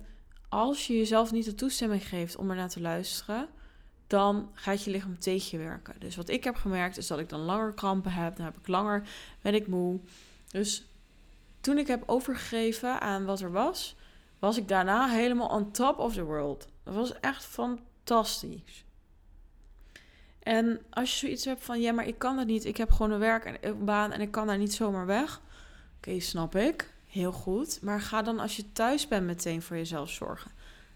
als 0.50 0.88
je 0.88 0.98
jezelf 0.98 1.32
niet 1.32 1.46
de 1.46 1.56
toestemming 1.56 2.08
geeft 2.08 2.36
om 2.36 2.50
er 2.50 2.56
naar 2.56 2.70
te 2.70 2.82
luisteren, 2.82 3.48
dan 4.08 4.50
gaat 4.54 4.84
je 4.84 4.92
lichaam 4.92 5.20
tegen 5.20 5.58
je 5.58 5.66
werken. 5.66 5.96
Dus 6.00 6.16
wat 6.16 6.30
ik 6.30 6.44
heb 6.44 6.56
gemerkt 6.56 6.98
is 6.98 7.08
dat 7.08 7.20
ik 7.20 7.30
dan 7.30 7.40
langer 7.40 7.74
krampen 7.74 8.12
heb. 8.12 8.36
Dan 8.36 8.46
heb 8.46 8.58
ik 8.58 8.68
langer, 8.68 9.04
ben 9.42 9.54
ik 9.54 9.68
moe. 9.68 10.00
Dus 10.52 10.91
toen 11.62 11.78
ik 11.78 11.88
heb 11.88 12.04
overgegeven 12.06 13.02
aan 13.02 13.26
wat 13.26 13.40
er 13.40 13.52
was, 13.52 13.96
was 14.40 14.58
ik 14.58 14.68
daarna 14.68 15.08
helemaal 15.08 15.50
on 15.50 15.72
top 15.72 16.00
of 16.00 16.14
the 16.14 16.24
world. 16.24 16.68
Dat 16.84 16.94
was 16.94 17.20
echt 17.20 17.46
fantastisch. 17.46 18.86
En 20.44 20.82
als 20.90 21.12
je 21.12 21.18
zoiets 21.18 21.46
hebt 21.46 21.64
van, 21.64 21.82
ja, 21.82 21.92
maar 21.92 22.08
ik 22.08 22.18
kan 22.18 22.36
dat 22.36 22.46
niet. 22.46 22.66
Ik 22.66 22.78
heb 22.78 22.92
gewoon 22.92 23.12
een 23.12 23.20
werk 23.20 23.46
en 23.46 23.58
een 23.62 23.86
baan 23.86 24.12
en 24.12 24.22
ik 24.22 24.32
kan 24.32 24.48
daar 24.48 24.58
niet 24.58 24.74
zomaar 24.74 25.06
weg. 25.06 25.42
Oké, 25.98 26.20
snap 26.20 26.56
ik. 26.56 26.94
Heel 27.08 27.32
goed. 27.32 27.82
Maar 27.82 28.02
ga 28.02 28.22
dan 28.22 28.40
als 28.40 28.56
je 28.56 28.72
thuis 28.72 29.08
bent 29.08 29.26
meteen 29.26 29.62
voor 29.62 29.78
jezelf 29.78 30.10
zorgen. 30.10 30.52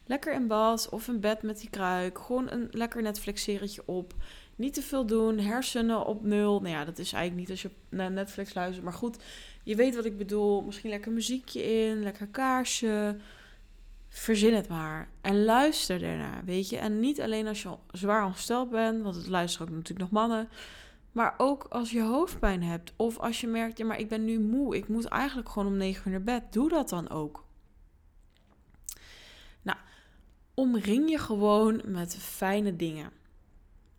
Lekker 0.06 0.34
in 0.34 0.48
bad 0.48 0.90
of 0.90 1.08
in 1.08 1.20
bed 1.20 1.42
met 1.42 1.60
die 1.60 1.70
kruik. 1.70 2.20
Gewoon 2.20 2.52
een 2.52 2.68
lekker 2.72 3.02
Netflix-serietje 3.02 3.82
op. 3.86 4.14
Niet 4.56 4.74
te 4.74 4.82
veel 4.82 5.06
doen. 5.06 5.40
Hersenen 5.40 6.06
op 6.06 6.24
nul. 6.24 6.60
Nou 6.60 6.74
ja, 6.74 6.86
dat 6.86 6.98
is 6.98 7.14
eigenlijk 7.14 7.42
niet 7.42 7.52
als 7.52 7.62
je 7.62 7.70
naar 7.90 8.12
Netflix 8.12 8.54
luistert. 8.54 8.84
Maar 8.84 8.94
goed, 8.94 9.18
je 9.64 9.76
weet 9.76 9.96
wat 9.96 10.06
ik 10.06 10.18
bedoel. 10.18 10.62
Misschien 10.62 10.90
lekker 10.90 11.12
muziekje 11.12 11.64
in, 11.64 12.04
lekker 12.04 12.28
kaarsje. 12.28 13.18
Verzin 14.10 14.54
het 14.54 14.68
maar. 14.68 15.10
En 15.22 15.44
luister 15.44 16.00
daarna, 16.00 16.44
weet 16.46 16.70
je. 16.70 16.78
En 16.78 17.00
niet 17.00 17.22
alleen 17.22 17.48
als 17.48 17.62
je 17.62 17.76
zwaar 17.92 18.26
ongesteld 18.26 18.70
bent, 18.70 19.04
want 19.04 19.16
het 19.16 19.28
luisteren 19.28 19.68
ook 19.68 19.74
natuurlijk 19.74 20.12
nog 20.12 20.22
mannen. 20.22 20.50
Maar 21.12 21.34
ook 21.38 21.64
als 21.64 21.92
je 21.92 22.02
hoofdpijn 22.02 22.64
hebt. 22.64 22.94
Of 22.96 23.20
als 23.20 23.42
je 23.42 23.48
merkt, 23.48 23.78
ja, 23.78 23.86
maar 23.86 24.00
ik 24.00 24.10
ben 24.10 24.26
nu 24.26 24.40
moe. 24.40 24.76
Ik 24.76 24.88
moet 24.88 25.06
eigenlijk 25.06 25.50
gewoon 25.50 25.68
om 25.68 25.78
negen 25.78 26.04
uur 26.06 26.12
naar 26.12 26.24
bed. 26.24 26.54
Doe 26.54 26.70
dat 26.70 26.90
dan 26.90 27.10
ook. 27.10 27.46
Nou, 29.62 29.78
omring 30.54 31.10
je 31.10 31.18
gewoon 31.18 31.82
met 31.86 32.18
fijne 32.18 32.76
dingen. 32.76 33.12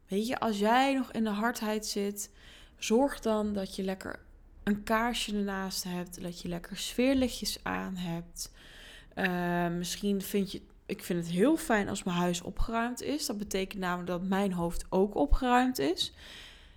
Weet 0.09 0.27
je, 0.27 0.38
als 0.38 0.59
jij 0.59 0.95
nog 0.95 1.12
in 1.12 1.25
de 1.25 1.31
hardheid 1.31 1.87
zit, 1.87 2.31
zorg 2.79 3.21
dan 3.21 3.53
dat 3.53 3.77
je 3.77 3.83
lekker 3.83 4.19
een 4.62 4.83
kaarsje 4.83 5.37
ernaast 5.37 5.85
hebt, 5.85 6.23
dat 6.23 6.40
je 6.40 6.49
lekker 6.49 6.77
sfeerlichtjes 6.77 7.59
aan 7.62 7.97
hebt. 7.97 8.53
Uh, 9.14 9.69
misschien 9.69 10.23
vind 10.23 10.53
je, 10.53 10.62
ik 10.87 11.03
vind 11.05 11.25
het 11.25 11.35
heel 11.35 11.57
fijn 11.57 11.88
als 11.88 12.03
mijn 12.03 12.16
huis 12.16 12.42
opgeruimd 12.42 13.03
is. 13.03 13.27
Dat 13.27 13.38
betekent 13.38 13.81
namelijk 13.81 14.09
dat 14.09 14.23
mijn 14.23 14.53
hoofd 14.53 14.87
ook 14.88 15.14
opgeruimd 15.14 15.79
is. 15.79 16.12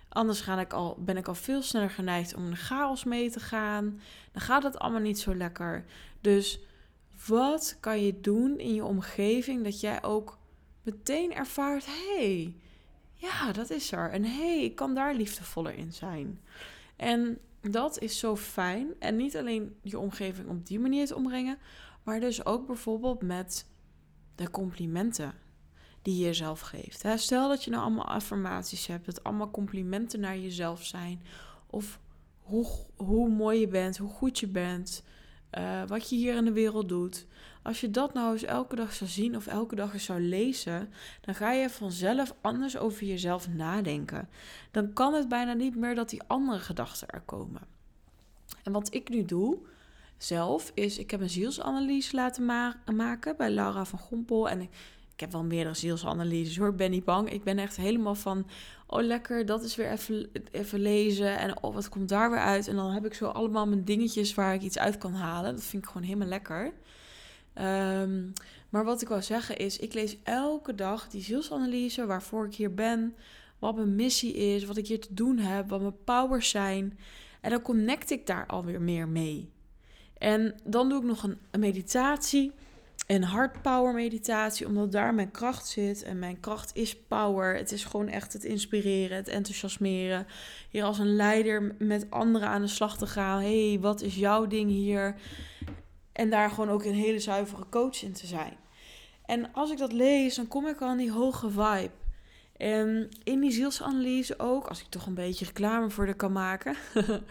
Anders 0.08 0.40
ga 0.40 0.60
ik 0.60 0.72
al, 0.72 0.96
ben 0.98 1.16
ik 1.16 1.28
al 1.28 1.34
veel 1.34 1.62
sneller 1.62 1.90
geneigd 1.90 2.34
om 2.34 2.44
in 2.44 2.50
de 2.50 2.56
chaos 2.56 3.04
mee 3.04 3.30
te 3.30 3.40
gaan. 3.40 4.00
Dan 4.32 4.42
gaat 4.42 4.62
het 4.62 4.78
allemaal 4.78 5.00
niet 5.00 5.18
zo 5.18 5.34
lekker. 5.34 5.84
Dus 6.20 6.60
wat 7.26 7.76
kan 7.80 8.04
je 8.04 8.20
doen 8.20 8.58
in 8.58 8.74
je 8.74 8.84
omgeving 8.84 9.64
dat 9.64 9.80
jij 9.80 10.02
ook 10.02 10.38
meteen 10.82 11.34
ervaart: 11.34 11.86
hé, 11.86 12.16
hey, 12.16 12.54
ja, 13.20 13.52
dat 13.52 13.70
is 13.70 13.92
er. 13.92 14.10
En 14.10 14.24
hé, 14.24 14.30
hey, 14.30 14.64
ik 14.64 14.74
kan 14.74 14.94
daar 14.94 15.14
liefdevoller 15.14 15.74
in 15.74 15.92
zijn. 15.92 16.40
En 16.96 17.38
dat 17.60 17.98
is 17.98 18.18
zo 18.18 18.36
fijn. 18.36 18.88
En 18.98 19.16
niet 19.16 19.36
alleen 19.36 19.76
je 19.82 19.98
omgeving 19.98 20.48
op 20.48 20.66
die 20.66 20.80
manier 20.80 21.06
te 21.06 21.14
omringen, 21.16 21.58
maar 22.02 22.20
dus 22.20 22.44
ook 22.44 22.66
bijvoorbeeld 22.66 23.22
met 23.22 23.66
de 24.34 24.50
complimenten 24.50 25.34
die 26.02 26.16
je 26.18 26.24
jezelf 26.24 26.60
geeft. 26.60 27.04
Stel 27.16 27.48
dat 27.48 27.64
je 27.64 27.70
nou 27.70 27.82
allemaal 27.82 28.08
affirmaties 28.08 28.86
hebt, 28.86 29.06
dat 29.06 29.24
allemaal 29.24 29.50
complimenten 29.50 30.20
naar 30.20 30.38
jezelf 30.38 30.84
zijn. 30.84 31.22
Of 31.66 32.00
hoe, 32.38 32.66
hoe 32.96 33.28
mooi 33.28 33.60
je 33.60 33.68
bent, 33.68 33.96
hoe 33.96 34.10
goed 34.10 34.38
je 34.38 34.48
bent, 34.48 35.02
uh, 35.58 35.82
wat 35.86 36.08
je 36.10 36.16
hier 36.16 36.36
in 36.36 36.44
de 36.44 36.52
wereld 36.52 36.88
doet. 36.88 37.26
Als 37.62 37.80
je 37.80 37.90
dat 37.90 38.14
nou 38.14 38.32
eens 38.32 38.42
elke 38.42 38.76
dag 38.76 38.92
zou 38.92 39.10
zien 39.10 39.36
of 39.36 39.46
elke 39.46 39.74
dag 39.74 39.92
eens 39.92 40.04
zou 40.04 40.20
lezen, 40.20 40.92
dan 41.20 41.34
ga 41.34 41.52
je 41.52 41.70
vanzelf 41.70 42.34
anders 42.40 42.76
over 42.76 43.06
jezelf 43.06 43.48
nadenken. 43.48 44.28
Dan 44.70 44.92
kan 44.92 45.14
het 45.14 45.28
bijna 45.28 45.52
niet 45.52 45.76
meer 45.76 45.94
dat 45.94 46.10
die 46.10 46.22
andere 46.26 46.58
gedachten 46.58 47.08
er 47.08 47.20
komen. 47.20 47.62
En 48.62 48.72
wat 48.72 48.94
ik 48.94 49.08
nu 49.08 49.24
doe, 49.24 49.58
zelf 50.18 50.70
is, 50.74 50.98
ik 50.98 51.10
heb 51.10 51.20
een 51.20 51.30
zielsanalyse 51.30 52.14
laten 52.14 52.44
maken 52.94 53.36
bij 53.36 53.50
Laura 53.50 53.84
van 53.84 53.98
Gompel. 53.98 54.48
En 54.48 54.60
ik, 54.60 54.70
ik 55.20 55.26
heb 55.26 55.34
wel 55.34 55.44
meerdere 55.48 55.74
zielsanalyses 55.74 56.56
hoor, 56.56 56.74
ben 56.74 56.90
niet 56.90 57.04
bang. 57.04 57.32
Ik 57.32 57.44
ben 57.44 57.58
echt 57.58 57.76
helemaal 57.76 58.14
van, 58.14 58.46
oh 58.86 59.02
lekker, 59.02 59.46
dat 59.46 59.62
is 59.62 59.76
weer 59.76 59.90
even, 59.90 60.30
even 60.50 60.80
lezen. 60.80 61.38
En 61.38 61.62
oh, 61.62 61.74
wat 61.74 61.88
komt 61.88 62.08
daar 62.08 62.30
weer 62.30 62.38
uit? 62.38 62.68
En 62.68 62.76
dan 62.76 62.90
heb 62.90 63.06
ik 63.06 63.14
zo 63.14 63.26
allemaal 63.26 63.66
mijn 63.66 63.84
dingetjes 63.84 64.34
waar 64.34 64.54
ik 64.54 64.62
iets 64.62 64.78
uit 64.78 64.98
kan 64.98 65.14
halen. 65.14 65.54
Dat 65.54 65.64
vind 65.64 65.82
ik 65.82 65.88
gewoon 65.88 66.06
helemaal 66.06 66.28
lekker. 66.28 66.72
Ehm, 67.54 68.28
maar 68.68 68.84
wat 68.84 69.02
ik 69.02 69.08
wil 69.08 69.22
zeggen 69.22 69.56
is, 69.56 69.78
ik 69.78 69.94
lees 69.94 70.16
elke 70.22 70.74
dag 70.74 71.08
die 71.08 71.22
zielsanalyse, 71.22 72.06
waarvoor 72.06 72.46
ik 72.46 72.54
hier 72.54 72.74
ben, 72.74 73.14
wat 73.58 73.76
mijn 73.76 73.94
missie 73.94 74.34
is, 74.34 74.64
wat 74.64 74.76
ik 74.76 74.86
hier 74.86 75.00
te 75.00 75.14
doen 75.14 75.38
heb, 75.38 75.68
wat 75.68 75.80
mijn 75.80 76.04
powers 76.04 76.50
zijn. 76.50 76.98
En 77.40 77.50
dan 77.50 77.62
connect 77.62 78.10
ik 78.10 78.26
daar 78.26 78.46
alweer 78.46 78.80
meer 78.80 79.08
mee. 79.08 79.50
En 80.18 80.54
dan 80.64 80.88
doe 80.88 80.98
ik 80.98 81.04
nog 81.04 81.22
een 81.22 81.60
meditatie, 81.60 82.52
een 83.10 83.24
hard 83.24 83.62
power 83.62 83.94
meditatie, 83.94 84.66
omdat 84.66 84.92
daar 84.92 85.14
mijn 85.14 85.30
kracht 85.30 85.66
zit. 85.66 86.02
En 86.02 86.18
mijn 86.18 86.40
kracht 86.40 86.70
is 86.74 86.96
power. 86.96 87.56
Het 87.56 87.72
is 87.72 87.84
gewoon 87.84 88.08
echt 88.08 88.32
het 88.32 88.44
inspireren, 88.44 89.16
het 89.16 89.28
enthousiasmeren. 89.28 90.26
Hier 90.70 90.84
als 90.84 90.98
een 90.98 91.16
leider 91.16 91.74
met 91.78 92.06
anderen 92.10 92.48
aan 92.48 92.60
de 92.60 92.68
slag 92.68 92.98
te 92.98 93.06
gaan. 93.06 93.40
hey, 93.40 93.78
wat 93.80 94.02
is 94.02 94.14
jouw 94.14 94.46
ding 94.46 94.70
hier? 94.70 95.14
En 96.12 96.30
daar 96.30 96.50
gewoon 96.50 96.70
ook 96.70 96.84
een 96.84 96.94
hele 96.94 97.18
zuivere 97.18 97.64
coach 97.70 98.02
in 98.02 98.12
te 98.12 98.26
zijn. 98.26 98.56
En 99.24 99.52
als 99.52 99.70
ik 99.70 99.78
dat 99.78 99.92
lees, 99.92 100.34
dan 100.34 100.48
kom 100.48 100.66
ik 100.66 100.80
al 100.80 100.90
in 100.90 100.96
die 100.96 101.12
hoge 101.12 101.50
vibe. 101.50 101.90
En 102.56 103.08
in 103.24 103.40
die 103.40 103.50
zielsanalyse 103.50 104.38
ook, 104.38 104.66
als 104.66 104.80
ik 104.80 104.86
toch 104.88 105.06
een 105.06 105.14
beetje 105.14 105.44
reclame 105.44 105.90
voor 105.90 106.06
de 106.06 106.14
kan 106.14 106.32
maken, 106.32 106.76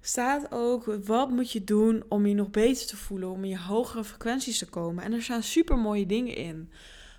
staat 0.00 0.46
ook 0.50 0.84
wat 1.04 1.30
moet 1.30 1.52
je 1.52 1.64
doen 1.64 2.04
om 2.08 2.26
je 2.26 2.34
nog 2.34 2.50
beter 2.50 2.86
te 2.86 2.96
voelen, 2.96 3.30
om 3.30 3.44
in 3.44 3.50
je 3.50 3.58
hogere 3.58 4.04
frequenties 4.04 4.58
te 4.58 4.66
komen. 4.68 5.04
En 5.04 5.12
er 5.12 5.22
staan 5.22 5.42
super 5.42 5.78
mooie 5.78 6.06
dingen 6.06 6.34
in. 6.34 6.70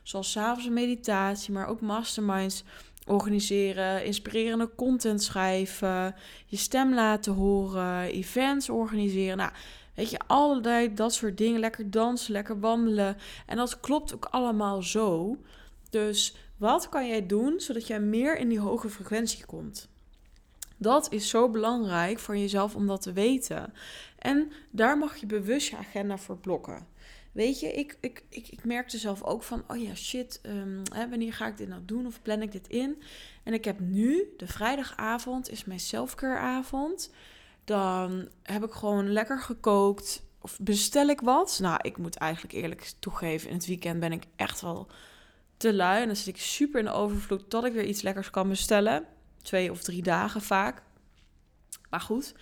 Zoals 0.04 0.32
s'avonds 0.32 0.66
een 0.66 0.74
meditatie, 0.74 1.54
maar 1.54 1.68
ook 1.68 1.82
masterminds 1.82 2.64
organiseren, 3.06 4.06
inspirerende 4.06 4.70
content 4.76 5.24
schrijven, 5.24 6.16
je 6.46 6.58
stem 6.58 6.94
laten 6.94 7.34
horen, 7.34 8.02
events 8.02 8.70
organiseren. 8.70 9.38
Nou, 9.38 9.52
weet 9.96 10.10
je, 10.10 10.20
allerlei 10.28 10.94
dat 10.94 11.14
soort 11.14 11.38
dingen. 11.38 11.60
Lekker 11.60 11.92
dansen, 11.92 12.32
lekker 12.32 12.60
wandelen. 12.60 13.18
En 13.46 13.58
dat 13.58 13.80
klopt 13.80 14.14
ook 14.14 14.26
allemaal 14.26 14.82
zo. 14.82 15.38
Dus 15.90 16.36
wat 16.58 16.90
kan 16.90 17.08
jij 17.08 17.26
doen 17.26 17.60
zodat 17.60 17.88
jij 17.88 18.00
meer 18.00 18.38
in 18.38 18.50
die 18.50 18.60
hoge 18.60 18.90
frequentie 18.90 19.46
komt? 19.46 19.90
Dat 20.82 21.12
is 21.12 21.30
zo 21.30 21.50
belangrijk 21.50 22.20
voor 22.20 22.38
jezelf 22.38 22.76
om 22.76 22.88
dat 22.88 23.02
te 23.02 23.14
weten. 23.14 23.74
En 24.18 24.52
daar 24.70 24.98
mag 24.98 25.16
je 25.16 25.26
bewust 25.26 25.70
je 25.70 25.78
agenda 25.78 26.18
voor 26.18 26.38
blokken. 26.38 26.88
Weet 27.32 27.60
je, 27.60 27.74
ik, 27.74 27.98
ik, 28.00 28.24
ik, 28.30 28.48
ik 28.48 28.66
merkte 28.66 28.98
zelf 28.98 29.24
ook 29.24 29.44
van, 29.44 29.64
oh 29.68 29.78
ja, 29.78 29.96
shit, 29.96 30.42
um, 30.46 30.82
hè, 30.94 31.10
wanneer 31.10 31.34
ga 31.34 31.48
ik 31.48 31.58
dit 31.58 31.68
nou 31.68 31.82
doen 31.86 32.06
of 32.06 32.22
plan 32.22 32.42
ik 32.42 32.52
dit 32.52 32.68
in? 32.68 33.02
En 33.44 33.54
ik 33.54 33.66
heb 33.66 33.80
nu, 33.80 34.34
de 34.38 34.48
vrijdagavond 34.48 35.50
is 35.50 35.66
mijn 35.66 35.80
selfcare 35.80 36.40
avond. 36.40 37.12
Dan 37.64 38.28
heb 38.44 38.64
ik 38.64 38.72
gewoon 38.72 39.12
lekker 39.12 39.40
gekookt 39.40 40.24
of 40.42 40.60
bestel 40.62 41.08
ik 41.08 41.22
wat. 41.22 41.60
Nou, 41.62 41.80
ik 41.82 41.98
moet 41.98 42.16
eigenlijk 42.16 42.54
eerlijk 42.54 42.92
toegeven, 43.00 43.50
in 43.50 43.56
het 43.56 43.66
weekend 43.66 44.00
ben 44.00 44.12
ik 44.12 44.24
echt 44.36 44.62
wel 44.62 44.88
te 45.58 45.74
lui. 45.74 46.02
En 46.02 46.08
dan 46.08 46.16
zit 46.16 46.28
ik 46.28 46.38
super 46.38 46.80
in 46.80 46.86
de 46.86 46.92
overvloed 46.92 47.50
tot 47.50 47.66
ik 47.66 47.74
weer 47.74 47.86
iets 47.86 48.02
lekkers 48.02 48.30
kan 48.30 48.50
bestellen. 48.50 49.06
Twee 49.42 49.72
of 49.72 49.82
drie 49.82 50.02
dagen 50.02 50.42
vaak. 50.42 50.82
Maar 51.90 52.02
goed, 52.02 52.34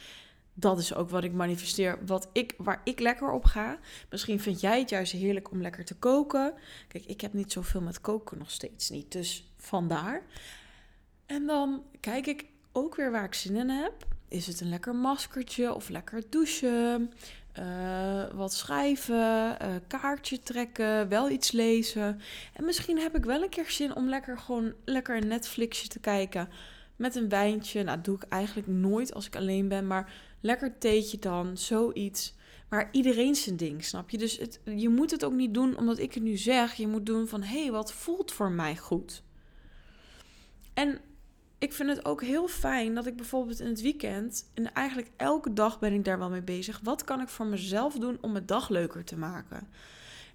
dat 0.60 0.79
is 0.79 0.93
ook 0.93 1.10
wat 1.10 1.23
ik 1.23 1.33
manifesteer, 1.33 2.05
wat 2.05 2.29
ik, 2.31 2.53
waar 2.57 2.81
ik 2.83 2.99
lekker 2.99 3.31
op 3.31 3.45
ga. 3.45 3.77
Misschien 4.10 4.39
vind 4.39 4.62
jij 4.62 4.79
het 4.79 4.89
juist 4.89 5.12
heerlijk 5.12 5.51
om 5.51 5.62
lekker 5.62 5.86
te 5.86 5.95
koken. 5.95 6.53
Kijk, 6.88 7.05
ik 7.05 7.21
heb 7.21 7.33
niet 7.33 7.51
zoveel 7.51 7.81
met 7.81 8.01
koken 8.01 8.38
nog 8.38 8.51
steeds 8.51 8.89
niet, 8.89 9.12
dus 9.12 9.51
vandaar. 9.57 10.21
En 11.25 11.45
dan 11.45 11.83
kijk 11.99 12.27
ik 12.27 12.45
ook 12.71 12.95
weer 12.95 13.12
waar 13.12 13.23
ik 13.23 13.33
zin 13.33 13.55
in 13.55 13.69
heb. 13.69 13.93
Is 14.27 14.47
het 14.47 14.62
een 14.62 14.69
lekker 14.69 14.95
maskertje 14.95 15.73
of 15.73 15.89
lekker 15.89 16.23
douchen? 16.29 17.13
Uh, 17.60 18.23
wat 18.33 18.53
schrijven, 18.53 19.57
uh, 19.62 19.75
kaartje 19.88 20.43
trekken, 20.43 21.10
wel 21.10 21.29
iets 21.29 21.51
lezen. 21.51 22.21
En 22.53 22.65
misschien 22.65 22.99
heb 22.99 23.15
ik 23.15 23.25
wel 23.25 23.41
een 23.41 23.49
keer 23.49 23.69
zin 23.69 23.95
om 23.95 24.10
lekker 24.10 24.38
gewoon 24.38 24.73
lekker 24.86 25.17
een 25.17 25.27
Netflixje 25.27 25.88
te 25.88 25.99
kijken 25.99 26.49
met 26.97 27.15
een 27.15 27.29
wijntje. 27.29 27.83
Nou, 27.83 27.95
dat 27.95 28.05
doe 28.05 28.15
ik 28.15 28.23
eigenlijk 28.23 28.67
nooit 28.67 29.13
als 29.13 29.27
ik 29.27 29.36
alleen 29.36 29.67
ben, 29.67 29.88
maar 29.88 30.13
lekker 30.41 30.77
theetje 30.77 31.19
dan, 31.19 31.57
zoiets. 31.57 32.36
Maar 32.69 32.89
iedereen 32.91 33.36
zijn 33.36 33.57
ding, 33.57 33.83
snap 33.83 34.10
je? 34.10 34.17
Dus 34.17 34.39
je 34.63 34.89
moet 34.89 35.12
het 35.12 35.23
ook 35.25 35.33
niet 35.33 35.53
doen 35.53 35.77
omdat 35.77 35.99
ik 35.99 36.13
het 36.13 36.23
nu 36.23 36.38
zeg. 36.38 36.73
Je 36.73 36.88
moet 36.88 37.05
doen 37.05 37.27
van, 37.27 37.43
hé, 37.43 37.62
hey, 37.62 37.71
wat 37.71 37.93
voelt 37.93 38.31
voor 38.31 38.51
mij 38.51 38.77
goed? 38.77 39.23
En 40.73 40.99
ik 41.57 41.73
vind 41.73 41.89
het 41.89 42.05
ook 42.05 42.21
heel 42.21 42.47
fijn 42.47 42.95
dat 42.95 43.05
ik 43.05 43.15
bijvoorbeeld 43.15 43.60
in 43.60 43.67
het 43.67 43.81
weekend, 43.81 44.51
en 44.53 44.73
eigenlijk 44.73 45.10
elke 45.15 45.53
dag 45.53 45.79
ben 45.79 45.93
ik 45.93 46.05
daar 46.05 46.19
wel 46.19 46.29
mee 46.29 46.41
bezig. 46.41 46.79
Wat 46.83 47.03
kan 47.03 47.21
ik 47.21 47.29
voor 47.29 47.45
mezelf 47.45 47.93
doen 47.93 48.17
om 48.21 48.31
mijn 48.31 48.45
dag 48.45 48.69
leuker 48.69 49.03
te 49.03 49.17
maken? 49.17 49.67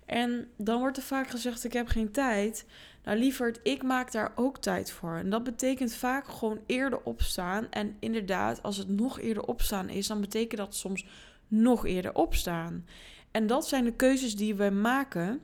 En 0.07 0.49
dan 0.57 0.79
wordt 0.79 0.97
er 0.97 1.03
vaak 1.03 1.29
gezegd: 1.29 1.65
ik 1.65 1.73
heb 1.73 1.89
geen 1.89 2.11
tijd. 2.11 2.67
Nou, 3.05 3.19
lieverd, 3.19 3.61
ik 3.63 3.83
maak 3.83 4.13
daar 4.13 4.33
ook 4.35 4.59
tijd 4.59 4.91
voor. 4.91 5.17
En 5.17 5.31
dat 5.31 5.45
betekent 5.45 5.95
vaak 5.95 6.29
gewoon 6.29 6.61
eerder 6.67 7.03
opstaan. 7.03 7.71
En 7.71 7.97
inderdaad, 8.01 8.63
als 8.63 8.77
het 8.77 8.89
nog 8.89 9.21
eerder 9.21 9.43
opstaan 9.43 9.89
is, 9.89 10.07
dan 10.07 10.21
betekent 10.21 10.61
dat 10.61 10.75
soms 10.75 11.07
nog 11.49 11.87
eerder 11.87 12.15
opstaan. 12.15 12.87
En 13.31 13.47
dat 13.47 13.69
zijn 13.69 13.85
de 13.85 13.93
keuzes 13.93 14.37
die 14.37 14.55
we 14.55 14.71
maken, 14.71 15.41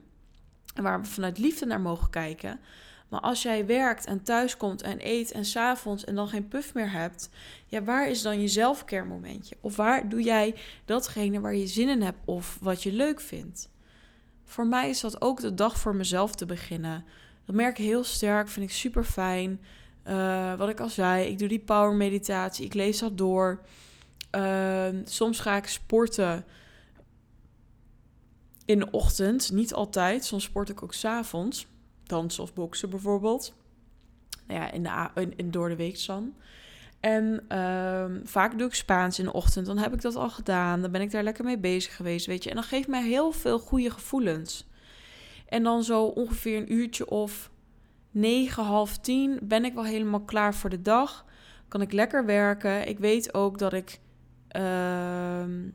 waar 0.74 1.00
we 1.00 1.06
vanuit 1.06 1.38
liefde 1.38 1.66
naar 1.66 1.80
mogen 1.80 2.10
kijken. 2.10 2.60
Maar 3.08 3.20
als 3.20 3.42
jij 3.42 3.66
werkt 3.66 4.06
en 4.06 4.22
thuis 4.22 4.56
komt 4.56 4.82
en 4.82 4.98
eet 5.00 5.32
en 5.32 5.44
s'avonds 5.44 6.04
en 6.04 6.14
dan 6.14 6.28
geen 6.28 6.48
puff 6.48 6.74
meer 6.74 6.92
hebt, 6.92 7.30
ja, 7.66 7.82
waar 7.82 8.08
is 8.08 8.22
dan 8.22 8.40
je 8.40 8.48
zelfcare 8.48 9.04
momentje? 9.04 9.56
Of 9.60 9.76
waar 9.76 10.08
doe 10.08 10.22
jij 10.22 10.54
datgene 10.84 11.40
waar 11.40 11.54
je 11.54 11.66
zin 11.66 11.88
in 11.88 12.02
hebt 12.02 12.18
of 12.24 12.58
wat 12.60 12.82
je 12.82 12.92
leuk 12.92 13.20
vindt? 13.20 13.70
Voor 14.44 14.66
mij 14.66 14.88
is 14.88 15.00
dat 15.00 15.20
ook 15.20 15.40
de 15.40 15.54
dag 15.54 15.78
voor 15.78 15.94
mezelf 15.94 16.34
te 16.34 16.46
beginnen. 16.46 17.04
Dat 17.48 17.56
merk 17.56 17.78
ik 17.78 17.84
heel 17.84 18.04
sterk, 18.04 18.48
vind 18.48 18.66
ik 18.66 18.72
super 18.72 19.04
fijn. 19.04 19.60
Uh, 20.08 20.54
wat 20.54 20.68
ik 20.68 20.80
al 20.80 20.88
zei, 20.88 21.26
ik 21.26 21.38
doe 21.38 21.48
die 21.48 21.58
power 21.58 21.94
meditatie, 21.94 22.64
ik 22.64 22.74
lees 22.74 22.98
dat 22.98 23.18
door. 23.18 23.60
Uh, 24.36 24.88
soms 25.04 25.40
ga 25.40 25.56
ik 25.56 25.66
sporten 25.66 26.44
in 28.64 28.78
de 28.78 28.90
ochtend, 28.90 29.52
niet 29.52 29.74
altijd. 29.74 30.24
Soms 30.24 30.44
sport 30.44 30.68
ik 30.68 30.82
ook 30.82 30.94
s'avonds 30.94 31.66
dansen 32.02 32.42
of 32.42 32.54
boksen 32.54 32.90
bijvoorbeeld. 32.90 33.54
Nou 34.46 34.60
ja, 34.60 34.70
in 34.70 34.82
de, 34.82 35.32
in, 35.36 35.50
door 35.50 35.68
de 35.68 35.76
week 35.76 36.06
dan. 36.06 36.34
En 37.00 37.58
um, 37.58 38.20
vaak 38.24 38.58
doe 38.58 38.66
ik 38.66 38.74
Spaans 38.74 39.18
in 39.18 39.24
de 39.24 39.32
ochtend. 39.32 39.66
Dan 39.66 39.78
heb 39.78 39.92
ik 39.92 40.00
dat 40.00 40.16
al 40.16 40.30
gedaan. 40.30 40.80
Dan 40.82 40.90
ben 40.90 41.00
ik 41.00 41.10
daar 41.10 41.22
lekker 41.22 41.44
mee 41.44 41.58
bezig 41.58 41.96
geweest, 41.96 42.26
weet 42.26 42.44
je. 42.44 42.50
En 42.50 42.56
dan 42.56 42.64
geeft 42.64 42.88
mij 42.88 43.06
heel 43.06 43.32
veel 43.32 43.58
goede 43.58 43.90
gevoelens. 43.90 44.67
En 45.48 45.62
dan 45.62 45.82
zo 45.82 46.04
ongeveer 46.04 46.56
een 46.56 46.72
uurtje 46.72 47.08
of 47.08 47.50
negen, 48.10 48.64
half 48.64 48.96
tien 48.96 49.38
ben 49.42 49.64
ik 49.64 49.74
wel 49.74 49.84
helemaal 49.84 50.20
klaar 50.24 50.54
voor 50.54 50.70
de 50.70 50.82
dag. 50.82 51.24
Kan 51.68 51.80
ik 51.80 51.92
lekker 51.92 52.24
werken. 52.24 52.88
Ik 52.88 52.98
weet 52.98 53.34
ook 53.34 53.58
dat 53.58 53.72
ik... 53.72 54.00
Uh, 54.56 54.62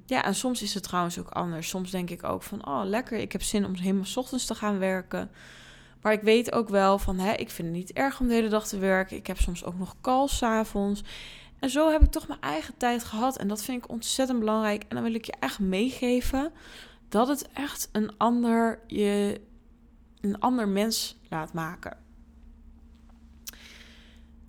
ja, 0.05 0.23
en 0.23 0.35
soms 0.35 0.61
is 0.61 0.73
het 0.73 0.83
trouwens 0.83 1.19
ook 1.19 1.29
anders. 1.29 1.69
Soms 1.69 1.91
denk 1.91 2.09
ik 2.09 2.23
ook 2.23 2.43
van, 2.43 2.67
oh 2.67 2.81
lekker, 2.83 3.17
ik 3.17 3.31
heb 3.31 3.41
zin 3.41 3.65
om 3.65 3.75
helemaal 3.75 4.05
ochtends 4.15 4.45
te 4.45 4.55
gaan 4.55 4.79
werken. 4.79 5.31
Maar 6.01 6.13
ik 6.13 6.21
weet 6.21 6.51
ook 6.51 6.69
wel 6.69 6.99
van, 6.99 7.19
hè, 7.19 7.33
ik 7.33 7.49
vind 7.49 7.67
het 7.67 7.77
niet 7.77 7.91
erg 7.91 8.19
om 8.19 8.27
de 8.27 8.33
hele 8.33 8.49
dag 8.49 8.67
te 8.67 8.77
werken. 8.77 9.17
Ik 9.17 9.27
heb 9.27 9.37
soms 9.37 9.65
ook 9.65 9.77
nog 9.77 9.95
calls 10.01 10.43
avonds. 10.43 11.03
En 11.59 11.69
zo 11.69 11.91
heb 11.91 12.03
ik 12.03 12.11
toch 12.11 12.27
mijn 12.27 12.41
eigen 12.41 12.77
tijd 12.77 13.03
gehad. 13.03 13.37
En 13.37 13.47
dat 13.47 13.63
vind 13.63 13.83
ik 13.83 13.91
ontzettend 13.91 14.39
belangrijk. 14.39 14.83
En 14.87 14.95
dan 14.95 15.03
wil 15.03 15.13
ik 15.13 15.25
je 15.25 15.33
echt 15.39 15.59
meegeven 15.59 16.51
dat 17.09 17.27
het 17.27 17.49
echt 17.53 17.89
een 17.91 18.17
ander, 18.17 18.79
je, 18.87 19.41
een 20.23 20.39
ander 20.39 20.67
mens 20.67 21.19
laat 21.29 21.53
maken. 21.53 21.97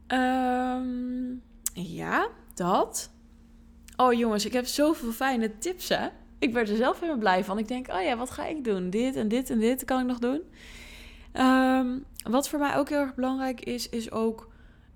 Um, 0.09 1.43
ja, 1.73 2.29
dat. 2.55 3.11
Oh 3.97 4.13
jongens, 4.13 4.45
ik 4.45 4.53
heb 4.53 4.67
zoveel 4.67 5.13
fijne 5.13 5.59
tips 5.59 5.89
hè. 5.89 6.09
Ik 6.39 6.53
werd 6.53 6.69
er 6.69 6.77
zelf 6.77 7.01
helemaal 7.01 7.21
blij 7.21 7.45
van. 7.45 7.59
Ik 7.59 7.69
denk, 7.69 7.89
oh 7.89 8.03
ja, 8.03 8.17
wat 8.17 8.31
ga 8.31 8.47
ik 8.47 8.65
doen? 8.65 8.91
Dit 8.91 9.17
en 9.17 9.29
dit 9.29 9.51
en 9.51 9.59
dit 9.59 9.85
kan 9.85 10.01
ik 10.01 10.07
nog 10.07 10.19
doen. 10.19 10.43
Ehm, 11.33 11.99
wat 12.31 12.49
voor 12.49 12.59
mij 12.59 12.77
ook 12.77 12.89
heel 12.89 12.99
erg 12.99 13.15
belangrijk 13.15 13.61
is, 13.61 13.89
is 13.89 14.11
ook 14.11 14.53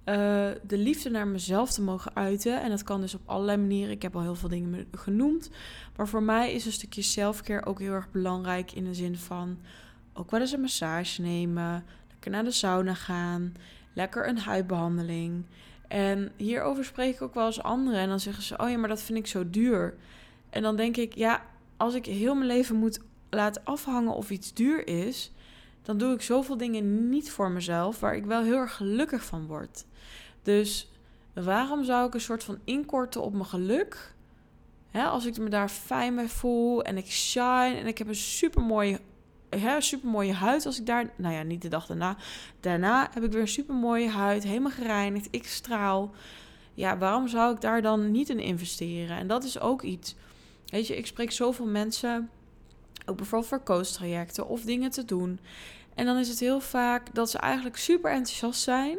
uh, 0.08 0.14
de 0.62 0.78
liefde 0.78 1.10
naar 1.10 1.26
mezelf 1.26 1.72
te 1.72 1.82
mogen 1.82 2.14
uiten. 2.14 2.62
En 2.62 2.70
dat 2.70 2.82
kan 2.82 3.00
dus 3.00 3.14
op 3.14 3.20
allerlei 3.24 3.58
manieren. 3.58 3.90
Ik 3.90 4.02
heb 4.02 4.16
al 4.16 4.22
heel 4.22 4.34
veel 4.34 4.48
dingen 4.48 4.88
genoemd. 4.92 5.50
Maar 5.96 6.08
voor 6.08 6.22
mij 6.22 6.52
is 6.52 6.66
een 6.66 6.72
stukje 6.72 7.02
selfcare 7.02 7.66
ook 7.66 7.78
heel 7.78 7.92
erg 7.92 8.10
belangrijk. 8.10 8.72
In 8.72 8.84
de 8.84 8.94
zin 8.94 9.16
van 9.16 9.58
ook 10.18 10.30
wel 10.30 10.40
eens 10.40 10.52
een 10.52 10.60
massage 10.60 11.20
nemen. 11.20 11.84
Lekker 12.08 12.30
naar 12.30 12.44
de 12.44 12.50
sauna 12.50 12.94
gaan. 12.94 13.54
Lekker 13.92 14.28
een 14.28 14.38
huidbehandeling. 14.38 15.44
En 15.88 16.32
hierover 16.36 16.84
spreek 16.84 17.14
ik 17.14 17.22
ook 17.22 17.34
wel 17.34 17.46
eens 17.46 17.62
anderen. 17.62 18.00
En 18.00 18.08
dan 18.08 18.20
zeggen 18.20 18.42
ze: 18.42 18.58
Oh 18.58 18.70
ja, 18.70 18.78
maar 18.78 18.88
dat 18.88 19.02
vind 19.02 19.18
ik 19.18 19.26
zo 19.26 19.50
duur. 19.50 19.94
En 20.50 20.62
dan 20.62 20.76
denk 20.76 20.96
ik, 20.96 21.14
ja, 21.14 21.46
als 21.76 21.94
ik 21.94 22.06
heel 22.06 22.34
mijn 22.34 22.46
leven 22.46 22.76
moet 22.76 23.00
laten 23.30 23.64
afhangen 23.64 24.14
of 24.14 24.30
iets 24.30 24.54
duur 24.54 24.86
is, 24.86 25.32
dan 25.82 25.98
doe 25.98 26.14
ik 26.14 26.22
zoveel 26.22 26.56
dingen 26.56 27.08
niet 27.08 27.30
voor 27.30 27.50
mezelf 27.50 28.00
waar 28.00 28.16
ik 28.16 28.24
wel 28.24 28.42
heel 28.42 28.56
erg 28.56 28.76
gelukkig 28.76 29.24
van 29.24 29.46
word. 29.46 29.84
Dus 30.42 30.90
waarom 31.34 31.84
zou 31.84 32.06
ik 32.06 32.14
een 32.14 32.20
soort 32.20 32.44
van 32.44 32.58
inkorten 32.64 33.22
op 33.22 33.32
mijn 33.32 33.46
geluk? 33.46 34.16
als 34.92 35.26
ik 35.26 35.38
me 35.38 35.48
daar 35.48 35.68
fijn 35.68 36.14
bij 36.14 36.28
voel 36.28 36.82
en 36.82 36.96
ik 36.96 37.06
shine 37.06 37.74
en 37.76 37.86
ik 37.86 37.98
heb 37.98 38.08
een 38.08 38.14
super 38.14 38.62
mooie, 38.62 39.00
super 39.78 40.08
mooie 40.08 40.32
huid 40.32 40.66
als 40.66 40.78
ik 40.78 40.86
daar, 40.86 41.10
nou 41.16 41.34
ja, 41.34 41.42
niet 41.42 41.62
de 41.62 41.68
dag 41.68 41.86
daarna. 41.86 42.16
Daarna 42.60 43.10
heb 43.12 43.24
ik 43.24 43.32
weer 43.32 43.40
een 43.40 43.48
super 43.48 43.74
mooie 43.74 44.08
huid, 44.08 44.44
helemaal 44.44 44.70
gereinigd, 44.70 45.28
ik 45.30 45.46
straal. 45.46 46.14
Ja, 46.74 46.98
waarom 46.98 47.28
zou 47.28 47.54
ik 47.54 47.60
daar 47.60 47.82
dan 47.82 48.10
niet 48.10 48.28
in 48.28 48.40
investeren? 48.40 49.16
En 49.16 49.26
dat 49.26 49.44
is 49.44 49.60
ook 49.60 49.82
iets. 49.82 50.14
Weet 50.66 50.86
je, 50.86 50.96
ik 50.96 51.06
spreek 51.06 51.32
zoveel 51.32 51.66
mensen, 51.66 52.30
ook 53.06 53.16
bijvoorbeeld 53.16 53.50
voor 53.50 53.62
coach-trajecten 53.62 54.48
of 54.48 54.60
dingen 54.60 54.90
te 54.90 55.04
doen. 55.04 55.40
En 55.94 56.06
dan 56.06 56.16
is 56.16 56.28
het 56.28 56.40
heel 56.40 56.60
vaak 56.60 57.14
dat 57.14 57.30
ze 57.30 57.38
eigenlijk 57.38 57.76
super 57.76 58.10
enthousiast 58.10 58.62
zijn. 58.62 58.98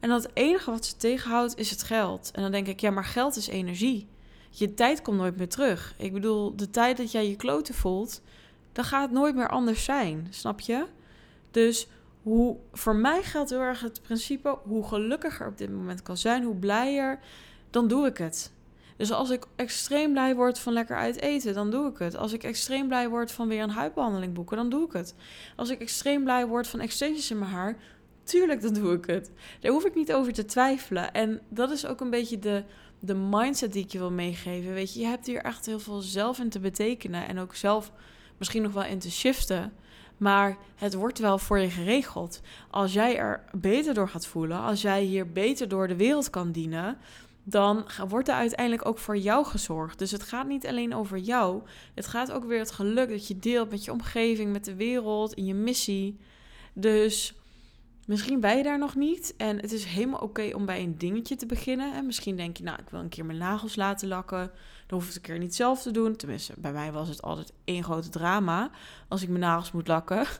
En 0.00 0.08
dat 0.08 0.22
het 0.22 0.30
enige 0.34 0.70
wat 0.70 0.86
ze 0.86 0.96
tegenhoudt 0.96 1.58
is 1.58 1.70
het 1.70 1.82
geld. 1.82 2.30
En 2.32 2.42
dan 2.42 2.50
denk 2.50 2.66
ik, 2.66 2.80
ja, 2.80 2.90
maar 2.90 3.04
geld 3.04 3.36
is 3.36 3.46
energie. 3.46 4.08
Je 4.50 4.74
tijd 4.74 5.02
komt 5.02 5.18
nooit 5.18 5.36
meer 5.36 5.48
terug. 5.48 5.94
Ik 5.98 6.12
bedoel, 6.12 6.56
de 6.56 6.70
tijd 6.70 6.96
dat 6.96 7.12
jij 7.12 7.28
je 7.28 7.36
kloten 7.36 7.74
voelt, 7.74 8.22
dan 8.74 8.84
gaat 8.84 9.02
het 9.02 9.10
nooit 9.10 9.34
meer 9.34 9.48
anders 9.48 9.84
zijn. 9.84 10.26
Snap 10.30 10.60
je? 10.60 10.86
Dus 11.50 11.88
hoe, 12.22 12.56
voor 12.72 12.96
mij 12.96 13.22
geldt 13.22 13.50
heel 13.50 13.60
erg 13.60 13.80
het 13.80 14.02
principe: 14.02 14.58
hoe 14.62 14.84
gelukkiger 14.84 15.46
op 15.46 15.58
dit 15.58 15.70
moment 15.70 16.02
kan 16.02 16.16
zijn, 16.16 16.42
hoe 16.44 16.56
blijer, 16.56 17.18
dan 17.70 17.88
doe 17.88 18.06
ik 18.06 18.18
het. 18.18 18.52
Dus 18.96 19.12
als 19.12 19.30
ik 19.30 19.46
extreem 19.56 20.12
blij 20.12 20.34
word 20.34 20.58
van 20.58 20.72
lekker 20.72 20.96
uit 20.96 21.20
eten, 21.20 21.54
dan 21.54 21.70
doe 21.70 21.90
ik 21.90 21.98
het. 21.98 22.16
Als 22.16 22.32
ik 22.32 22.42
extreem 22.42 22.88
blij 22.88 23.08
word 23.08 23.32
van 23.32 23.48
weer 23.48 23.62
een 23.62 23.70
huidbehandeling 23.70 24.34
boeken, 24.34 24.56
dan 24.56 24.68
doe 24.68 24.86
ik 24.86 24.92
het. 24.92 25.14
Als 25.56 25.70
ik 25.70 25.80
extreem 25.80 26.24
blij 26.24 26.46
word 26.46 26.66
van 26.66 26.80
extensions 26.80 27.30
in 27.30 27.38
mijn 27.38 27.50
haar, 27.50 27.76
tuurlijk, 28.24 28.62
dan 28.62 28.74
doe 28.74 28.92
ik 28.92 29.06
het. 29.06 29.30
Daar 29.60 29.72
hoef 29.72 29.84
ik 29.84 29.94
niet 29.94 30.12
over 30.12 30.32
te 30.32 30.44
twijfelen. 30.44 31.12
En 31.12 31.40
dat 31.48 31.70
is 31.70 31.86
ook 31.86 32.00
een 32.00 32.10
beetje 32.10 32.38
de, 32.38 32.64
de 32.98 33.14
mindset 33.14 33.72
die 33.72 33.84
ik 33.84 33.90
je 33.90 33.98
wil 33.98 34.10
meegeven. 34.10 34.74
Weet 34.74 34.94
je, 34.94 35.00
je 35.00 35.06
hebt 35.06 35.26
hier 35.26 35.42
echt 35.42 35.66
heel 35.66 35.80
veel 35.80 36.00
zelf 36.00 36.38
in 36.38 36.48
te 36.48 36.60
betekenen 36.60 37.28
en 37.28 37.38
ook 37.38 37.54
zelf 37.54 37.92
misschien 38.38 38.62
nog 38.62 38.72
wel 38.72 38.84
in 38.84 38.98
te 38.98 39.10
shiften. 39.10 39.72
Maar 40.16 40.56
het 40.74 40.94
wordt 40.94 41.18
wel 41.18 41.38
voor 41.38 41.58
je 41.58 41.70
geregeld. 41.70 42.40
Als 42.70 42.92
jij 42.92 43.18
er 43.18 43.44
beter 43.52 43.94
door 43.94 44.08
gaat 44.08 44.26
voelen, 44.26 44.60
als 44.60 44.82
jij 44.82 45.02
hier 45.02 45.32
beter 45.32 45.68
door 45.68 45.88
de 45.88 45.96
wereld 45.96 46.30
kan 46.30 46.52
dienen, 46.52 46.98
dan 47.44 47.84
wordt 48.08 48.28
er 48.28 48.34
uiteindelijk 48.34 48.86
ook 48.86 48.98
voor 48.98 49.16
jou 49.16 49.44
gezorgd. 49.44 49.98
Dus 49.98 50.10
het 50.10 50.22
gaat 50.22 50.46
niet 50.46 50.66
alleen 50.66 50.94
over 50.94 51.18
jou. 51.18 51.62
Het 51.94 52.06
gaat 52.06 52.32
ook 52.32 52.44
weer 52.44 52.58
het 52.58 52.70
geluk 52.70 53.08
dat 53.08 53.28
je 53.28 53.38
deelt 53.38 53.70
met 53.70 53.84
je 53.84 53.92
omgeving, 53.92 54.52
met 54.52 54.64
de 54.64 54.74
wereld, 54.74 55.32
in 55.32 55.44
je 55.44 55.54
missie. 55.54 56.18
Dus 56.72 57.34
misschien 58.06 58.40
ben 58.40 58.56
je 58.56 58.62
daar 58.62 58.78
nog 58.78 58.94
niet. 58.94 59.34
En 59.36 59.60
het 59.60 59.72
is 59.72 59.84
helemaal 59.84 60.20
oké 60.20 60.50
om 60.54 60.66
bij 60.66 60.82
een 60.82 60.98
dingetje 60.98 61.36
te 61.36 61.46
beginnen. 61.46 61.94
En 61.94 62.06
misschien 62.06 62.36
denk 62.36 62.56
je, 62.56 62.64
nou, 62.64 62.78
ik 62.80 62.88
wil 62.90 63.00
een 63.00 63.08
keer 63.08 63.24
mijn 63.24 63.38
nagels 63.38 63.76
laten 63.76 64.08
lakken. 64.08 64.50
Hoef 64.94 65.02
ik 65.02 65.08
het 65.08 65.16
een 65.16 65.22
keer 65.22 65.38
niet 65.38 65.54
zelf 65.54 65.82
te 65.82 65.90
doen. 65.90 66.16
Tenminste, 66.16 66.54
bij 66.56 66.72
mij 66.72 66.92
was 66.92 67.08
het 67.08 67.22
altijd 67.22 67.52
één 67.64 67.84
grote 67.84 68.08
drama 68.08 68.70
als 69.08 69.22
ik 69.22 69.28
mijn 69.28 69.40
nagels 69.40 69.72
moet 69.72 69.88
lakken. 69.88 70.26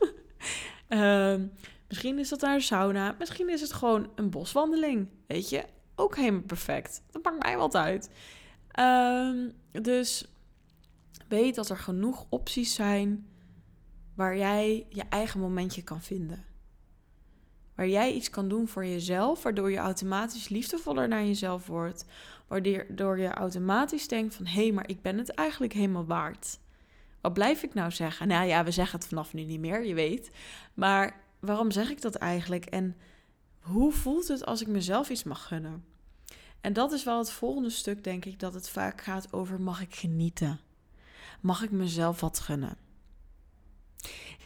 Ehm, 0.89 1.47
misschien 1.89 2.19
is 2.19 2.29
dat 2.29 2.41
naar 2.41 2.55
een 2.55 2.63
sauna. 2.63 3.15
Misschien 3.19 3.49
is 3.49 3.61
het 3.61 3.73
gewoon 3.73 4.11
een 4.15 4.31
boswandeling. 4.31 5.09
Weet 5.27 5.49
je, 5.49 5.65
ook 5.95 6.17
helemaal 6.17 6.41
perfect. 6.41 7.03
Dat 7.11 7.23
maakt 7.23 7.43
mij 7.43 7.57
wat 7.57 7.75
uit. 7.75 8.11
Ehm, 8.71 9.49
dus 9.71 10.27
weet 11.29 11.55
dat 11.55 11.69
er 11.69 11.79
genoeg 11.79 12.27
opties 12.29 12.75
zijn 12.75 13.29
waar 14.15 14.37
jij 14.37 14.87
je 14.89 15.03
eigen 15.09 15.41
momentje 15.41 15.83
kan 15.83 16.03
vinden. 16.03 16.45
Waar 17.75 17.89
jij 17.89 18.13
iets 18.13 18.31
kan 18.31 18.49
doen 18.49 18.69
voor 18.69 18.87
jezelf, 18.87 19.43
waardoor 19.43 19.71
je 19.71 19.77
automatisch 19.77 20.49
liefdevoller 20.49 21.09
naar 21.09 21.25
jezelf 21.25 21.67
wordt. 21.67 22.05
Waardoor 22.47 23.19
je 23.19 23.29
automatisch 23.29 24.09
denkt 24.09 24.35
van 24.35 24.47
hé, 24.47 24.63
hey, 24.63 24.73
maar 24.73 24.89
ik 24.89 25.03
ben 25.03 25.19
het 25.19 25.31
eigenlijk 25.31 25.73
helemaal 25.73 26.07
waard. 26.07 26.59
Wat 27.21 27.33
blijf 27.33 27.63
ik 27.63 27.75
nou 27.75 27.91
zeggen? 27.91 28.29
Nou 28.29 28.47
ja, 28.47 28.65
we 28.65 28.71
zeggen 28.71 28.99
het 28.99 29.09
vanaf 29.09 29.33
nu 29.33 29.45
niet 29.45 29.61
meer, 29.61 29.85
je 29.85 29.95
weet. 29.95 30.31
Maar 30.75 31.21
waarom 31.41 31.71
zeg 31.71 31.91
ik 31.91 32.01
dat 32.01 32.15
eigenlijk? 32.15 32.65
En 32.65 32.97
hoe 33.59 33.93
voelt 33.93 34.29
het 34.29 34.47
als 34.47 34.61
ik 34.61 34.67
mezelf 34.67 35.11
iets 35.11 35.25
mag 35.25 35.47
gunnen? 35.47 35.85
En 36.61 36.73
dat 36.73 36.93
is 36.93 37.05
wel 37.05 37.19
het 37.19 37.31
volgende 37.31 37.71
stuk, 37.71 38.05
denk 38.05 38.25
ik, 38.25 38.41
dat 38.41 38.55
het 38.55 38.69
vaak 38.69 39.01
gaat 39.01 39.33
over: 39.33 39.61
mag 39.61 39.81
ik 39.81 39.95
genieten? 39.95 40.61
Mag 41.41 41.63
ik 41.63 41.71
mezelf 41.71 42.21
wat 42.21 42.41
gunnen? 42.41 42.77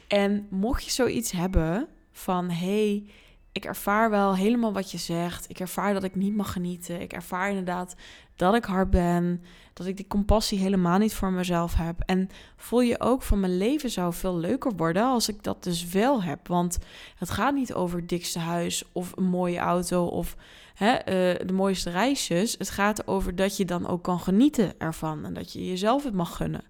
En 0.09 0.47
mocht 0.51 0.85
je 0.85 0.91
zoiets 0.91 1.31
hebben 1.31 1.89
van: 2.19 2.51
hey, 2.51 3.05
ik 3.53 3.65
ervaar 3.65 4.11
wel 4.11 4.37
helemaal 4.37 4.73
wat 4.73 4.91
je 4.91 4.99
zegt. 4.99 5.51
Ik 5.51 5.61
ervaar 5.61 5.95
dat 5.95 6.05
ik 6.05 6.15
niet 6.15 6.35
mag 6.35 6.53
genieten. 6.53 7.01
Ik 7.01 7.13
ervaar 7.13 7.49
inderdaad 7.49 7.97
dat 8.37 8.55
ik 8.55 8.65
hard 8.65 8.91
ben. 8.91 9.43
Dat 9.73 9.87
ik 9.87 9.97
die 9.97 10.07
compassie 10.07 10.59
helemaal 10.59 10.99
niet 10.99 11.15
voor 11.15 11.33
mezelf 11.33 11.75
heb. 11.75 12.01
En 12.07 12.29
voel 12.57 12.81
je 12.81 13.01
ook 13.01 13.23
van 13.23 13.41
mijn 13.41 13.57
leven 13.57 13.91
zou 13.91 14.13
veel 14.13 14.37
leuker 14.37 14.73
worden 14.77 15.03
als 15.03 15.29
ik 15.29 15.43
dat 15.43 15.63
dus 15.63 15.89
wel 15.89 16.23
heb. 16.23 16.49
Want 16.49 16.79
het 17.17 17.31
gaat 17.31 17.55
niet 17.55 17.75
over 17.75 17.99
het 17.99 18.09
dikste 18.09 18.39
huis 18.39 18.85
of 18.93 19.17
een 19.17 19.29
mooie 19.29 19.59
auto 19.59 20.07
of 20.07 20.37
hè, 20.75 20.93
uh, 20.93 21.47
de 21.47 21.53
mooiste 21.53 21.91
reisjes. 21.91 22.55
Het 22.59 22.71
gaat 22.71 22.99
erover 22.99 23.37
dat 23.37 23.57
je 23.57 23.65
dan 23.65 23.87
ook 23.87 24.03
kan 24.03 24.21
genieten 24.21 24.73
ervan 24.79 25.25
en 25.25 25.35
dat 25.35 25.53
je 25.53 25.67
jezelf 25.67 26.05
het 26.05 26.15
mag 26.15 26.37
gunnen. 26.37 26.65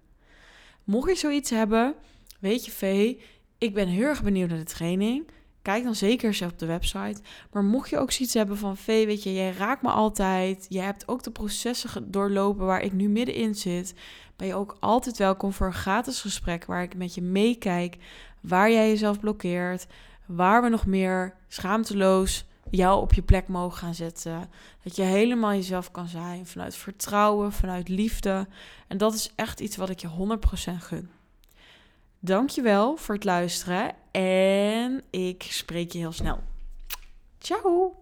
Mocht 0.83 1.09
je 1.09 1.15
zoiets 1.15 1.49
hebben, 1.49 1.95
weet 2.39 2.65
je, 2.65 2.71
Vee, 2.71 3.21
ik 3.57 3.73
ben 3.73 3.87
heel 3.87 4.05
erg 4.05 4.23
benieuwd 4.23 4.49
naar 4.49 4.57
de 4.57 4.63
training. 4.63 5.27
Kijk 5.69 5.83
dan 5.83 5.95
zeker 5.95 6.27
eens 6.27 6.41
op 6.41 6.59
de 6.59 6.65
website. 6.65 7.21
Maar 7.51 7.63
mocht 7.63 7.89
je 7.89 7.97
ook 7.97 8.11
zoiets 8.11 8.33
hebben 8.33 8.57
van 8.57 8.77
Vee, 8.77 9.05
weet 9.05 9.23
je, 9.23 9.33
jij 9.33 9.51
raakt 9.51 9.81
me 9.81 9.89
altijd. 9.89 10.65
Je 10.69 10.79
hebt 10.79 11.07
ook 11.07 11.23
de 11.23 11.31
processen 11.31 12.11
doorlopen 12.11 12.65
waar 12.65 12.81
ik 12.81 12.93
nu 12.93 13.09
middenin 13.09 13.55
zit. 13.55 13.93
Ben 14.35 14.47
je 14.47 14.53
ook 14.53 14.77
altijd 14.79 15.17
welkom 15.17 15.53
voor 15.53 15.67
een 15.67 15.73
gratis 15.73 16.21
gesprek 16.21 16.65
waar 16.65 16.83
ik 16.83 16.95
met 16.95 17.15
je 17.15 17.21
meekijk. 17.21 17.97
Waar 18.41 18.71
jij 18.71 18.89
jezelf 18.89 19.19
blokkeert. 19.19 19.87
Waar 20.25 20.63
we 20.63 20.69
nog 20.69 20.85
meer 20.85 21.35
schaamteloos 21.47 22.45
jou 22.69 23.01
op 23.01 23.13
je 23.13 23.21
plek 23.21 23.47
mogen 23.47 23.77
gaan 23.77 23.95
zetten. 23.95 24.49
Dat 24.83 24.95
je 24.95 25.03
helemaal 25.03 25.53
jezelf 25.53 25.91
kan 25.91 26.07
zijn 26.07 26.45
vanuit 26.45 26.75
vertrouwen, 26.75 27.51
vanuit 27.51 27.89
liefde. 27.89 28.47
En 28.87 28.97
dat 28.97 29.13
is 29.13 29.31
echt 29.35 29.59
iets 29.59 29.77
wat 29.77 29.89
ik 29.89 29.99
je 29.99 30.07
100% 30.07 30.73
gun. 30.79 31.18
Dankjewel 32.19 32.97
voor 32.97 33.15
het 33.15 33.23
luisteren 33.23 33.95
en 34.11 35.03
ik 35.09 35.43
spreek 35.43 35.91
je 35.91 35.97
heel 35.97 36.11
snel. 36.11 36.39
Ciao! 37.39 37.95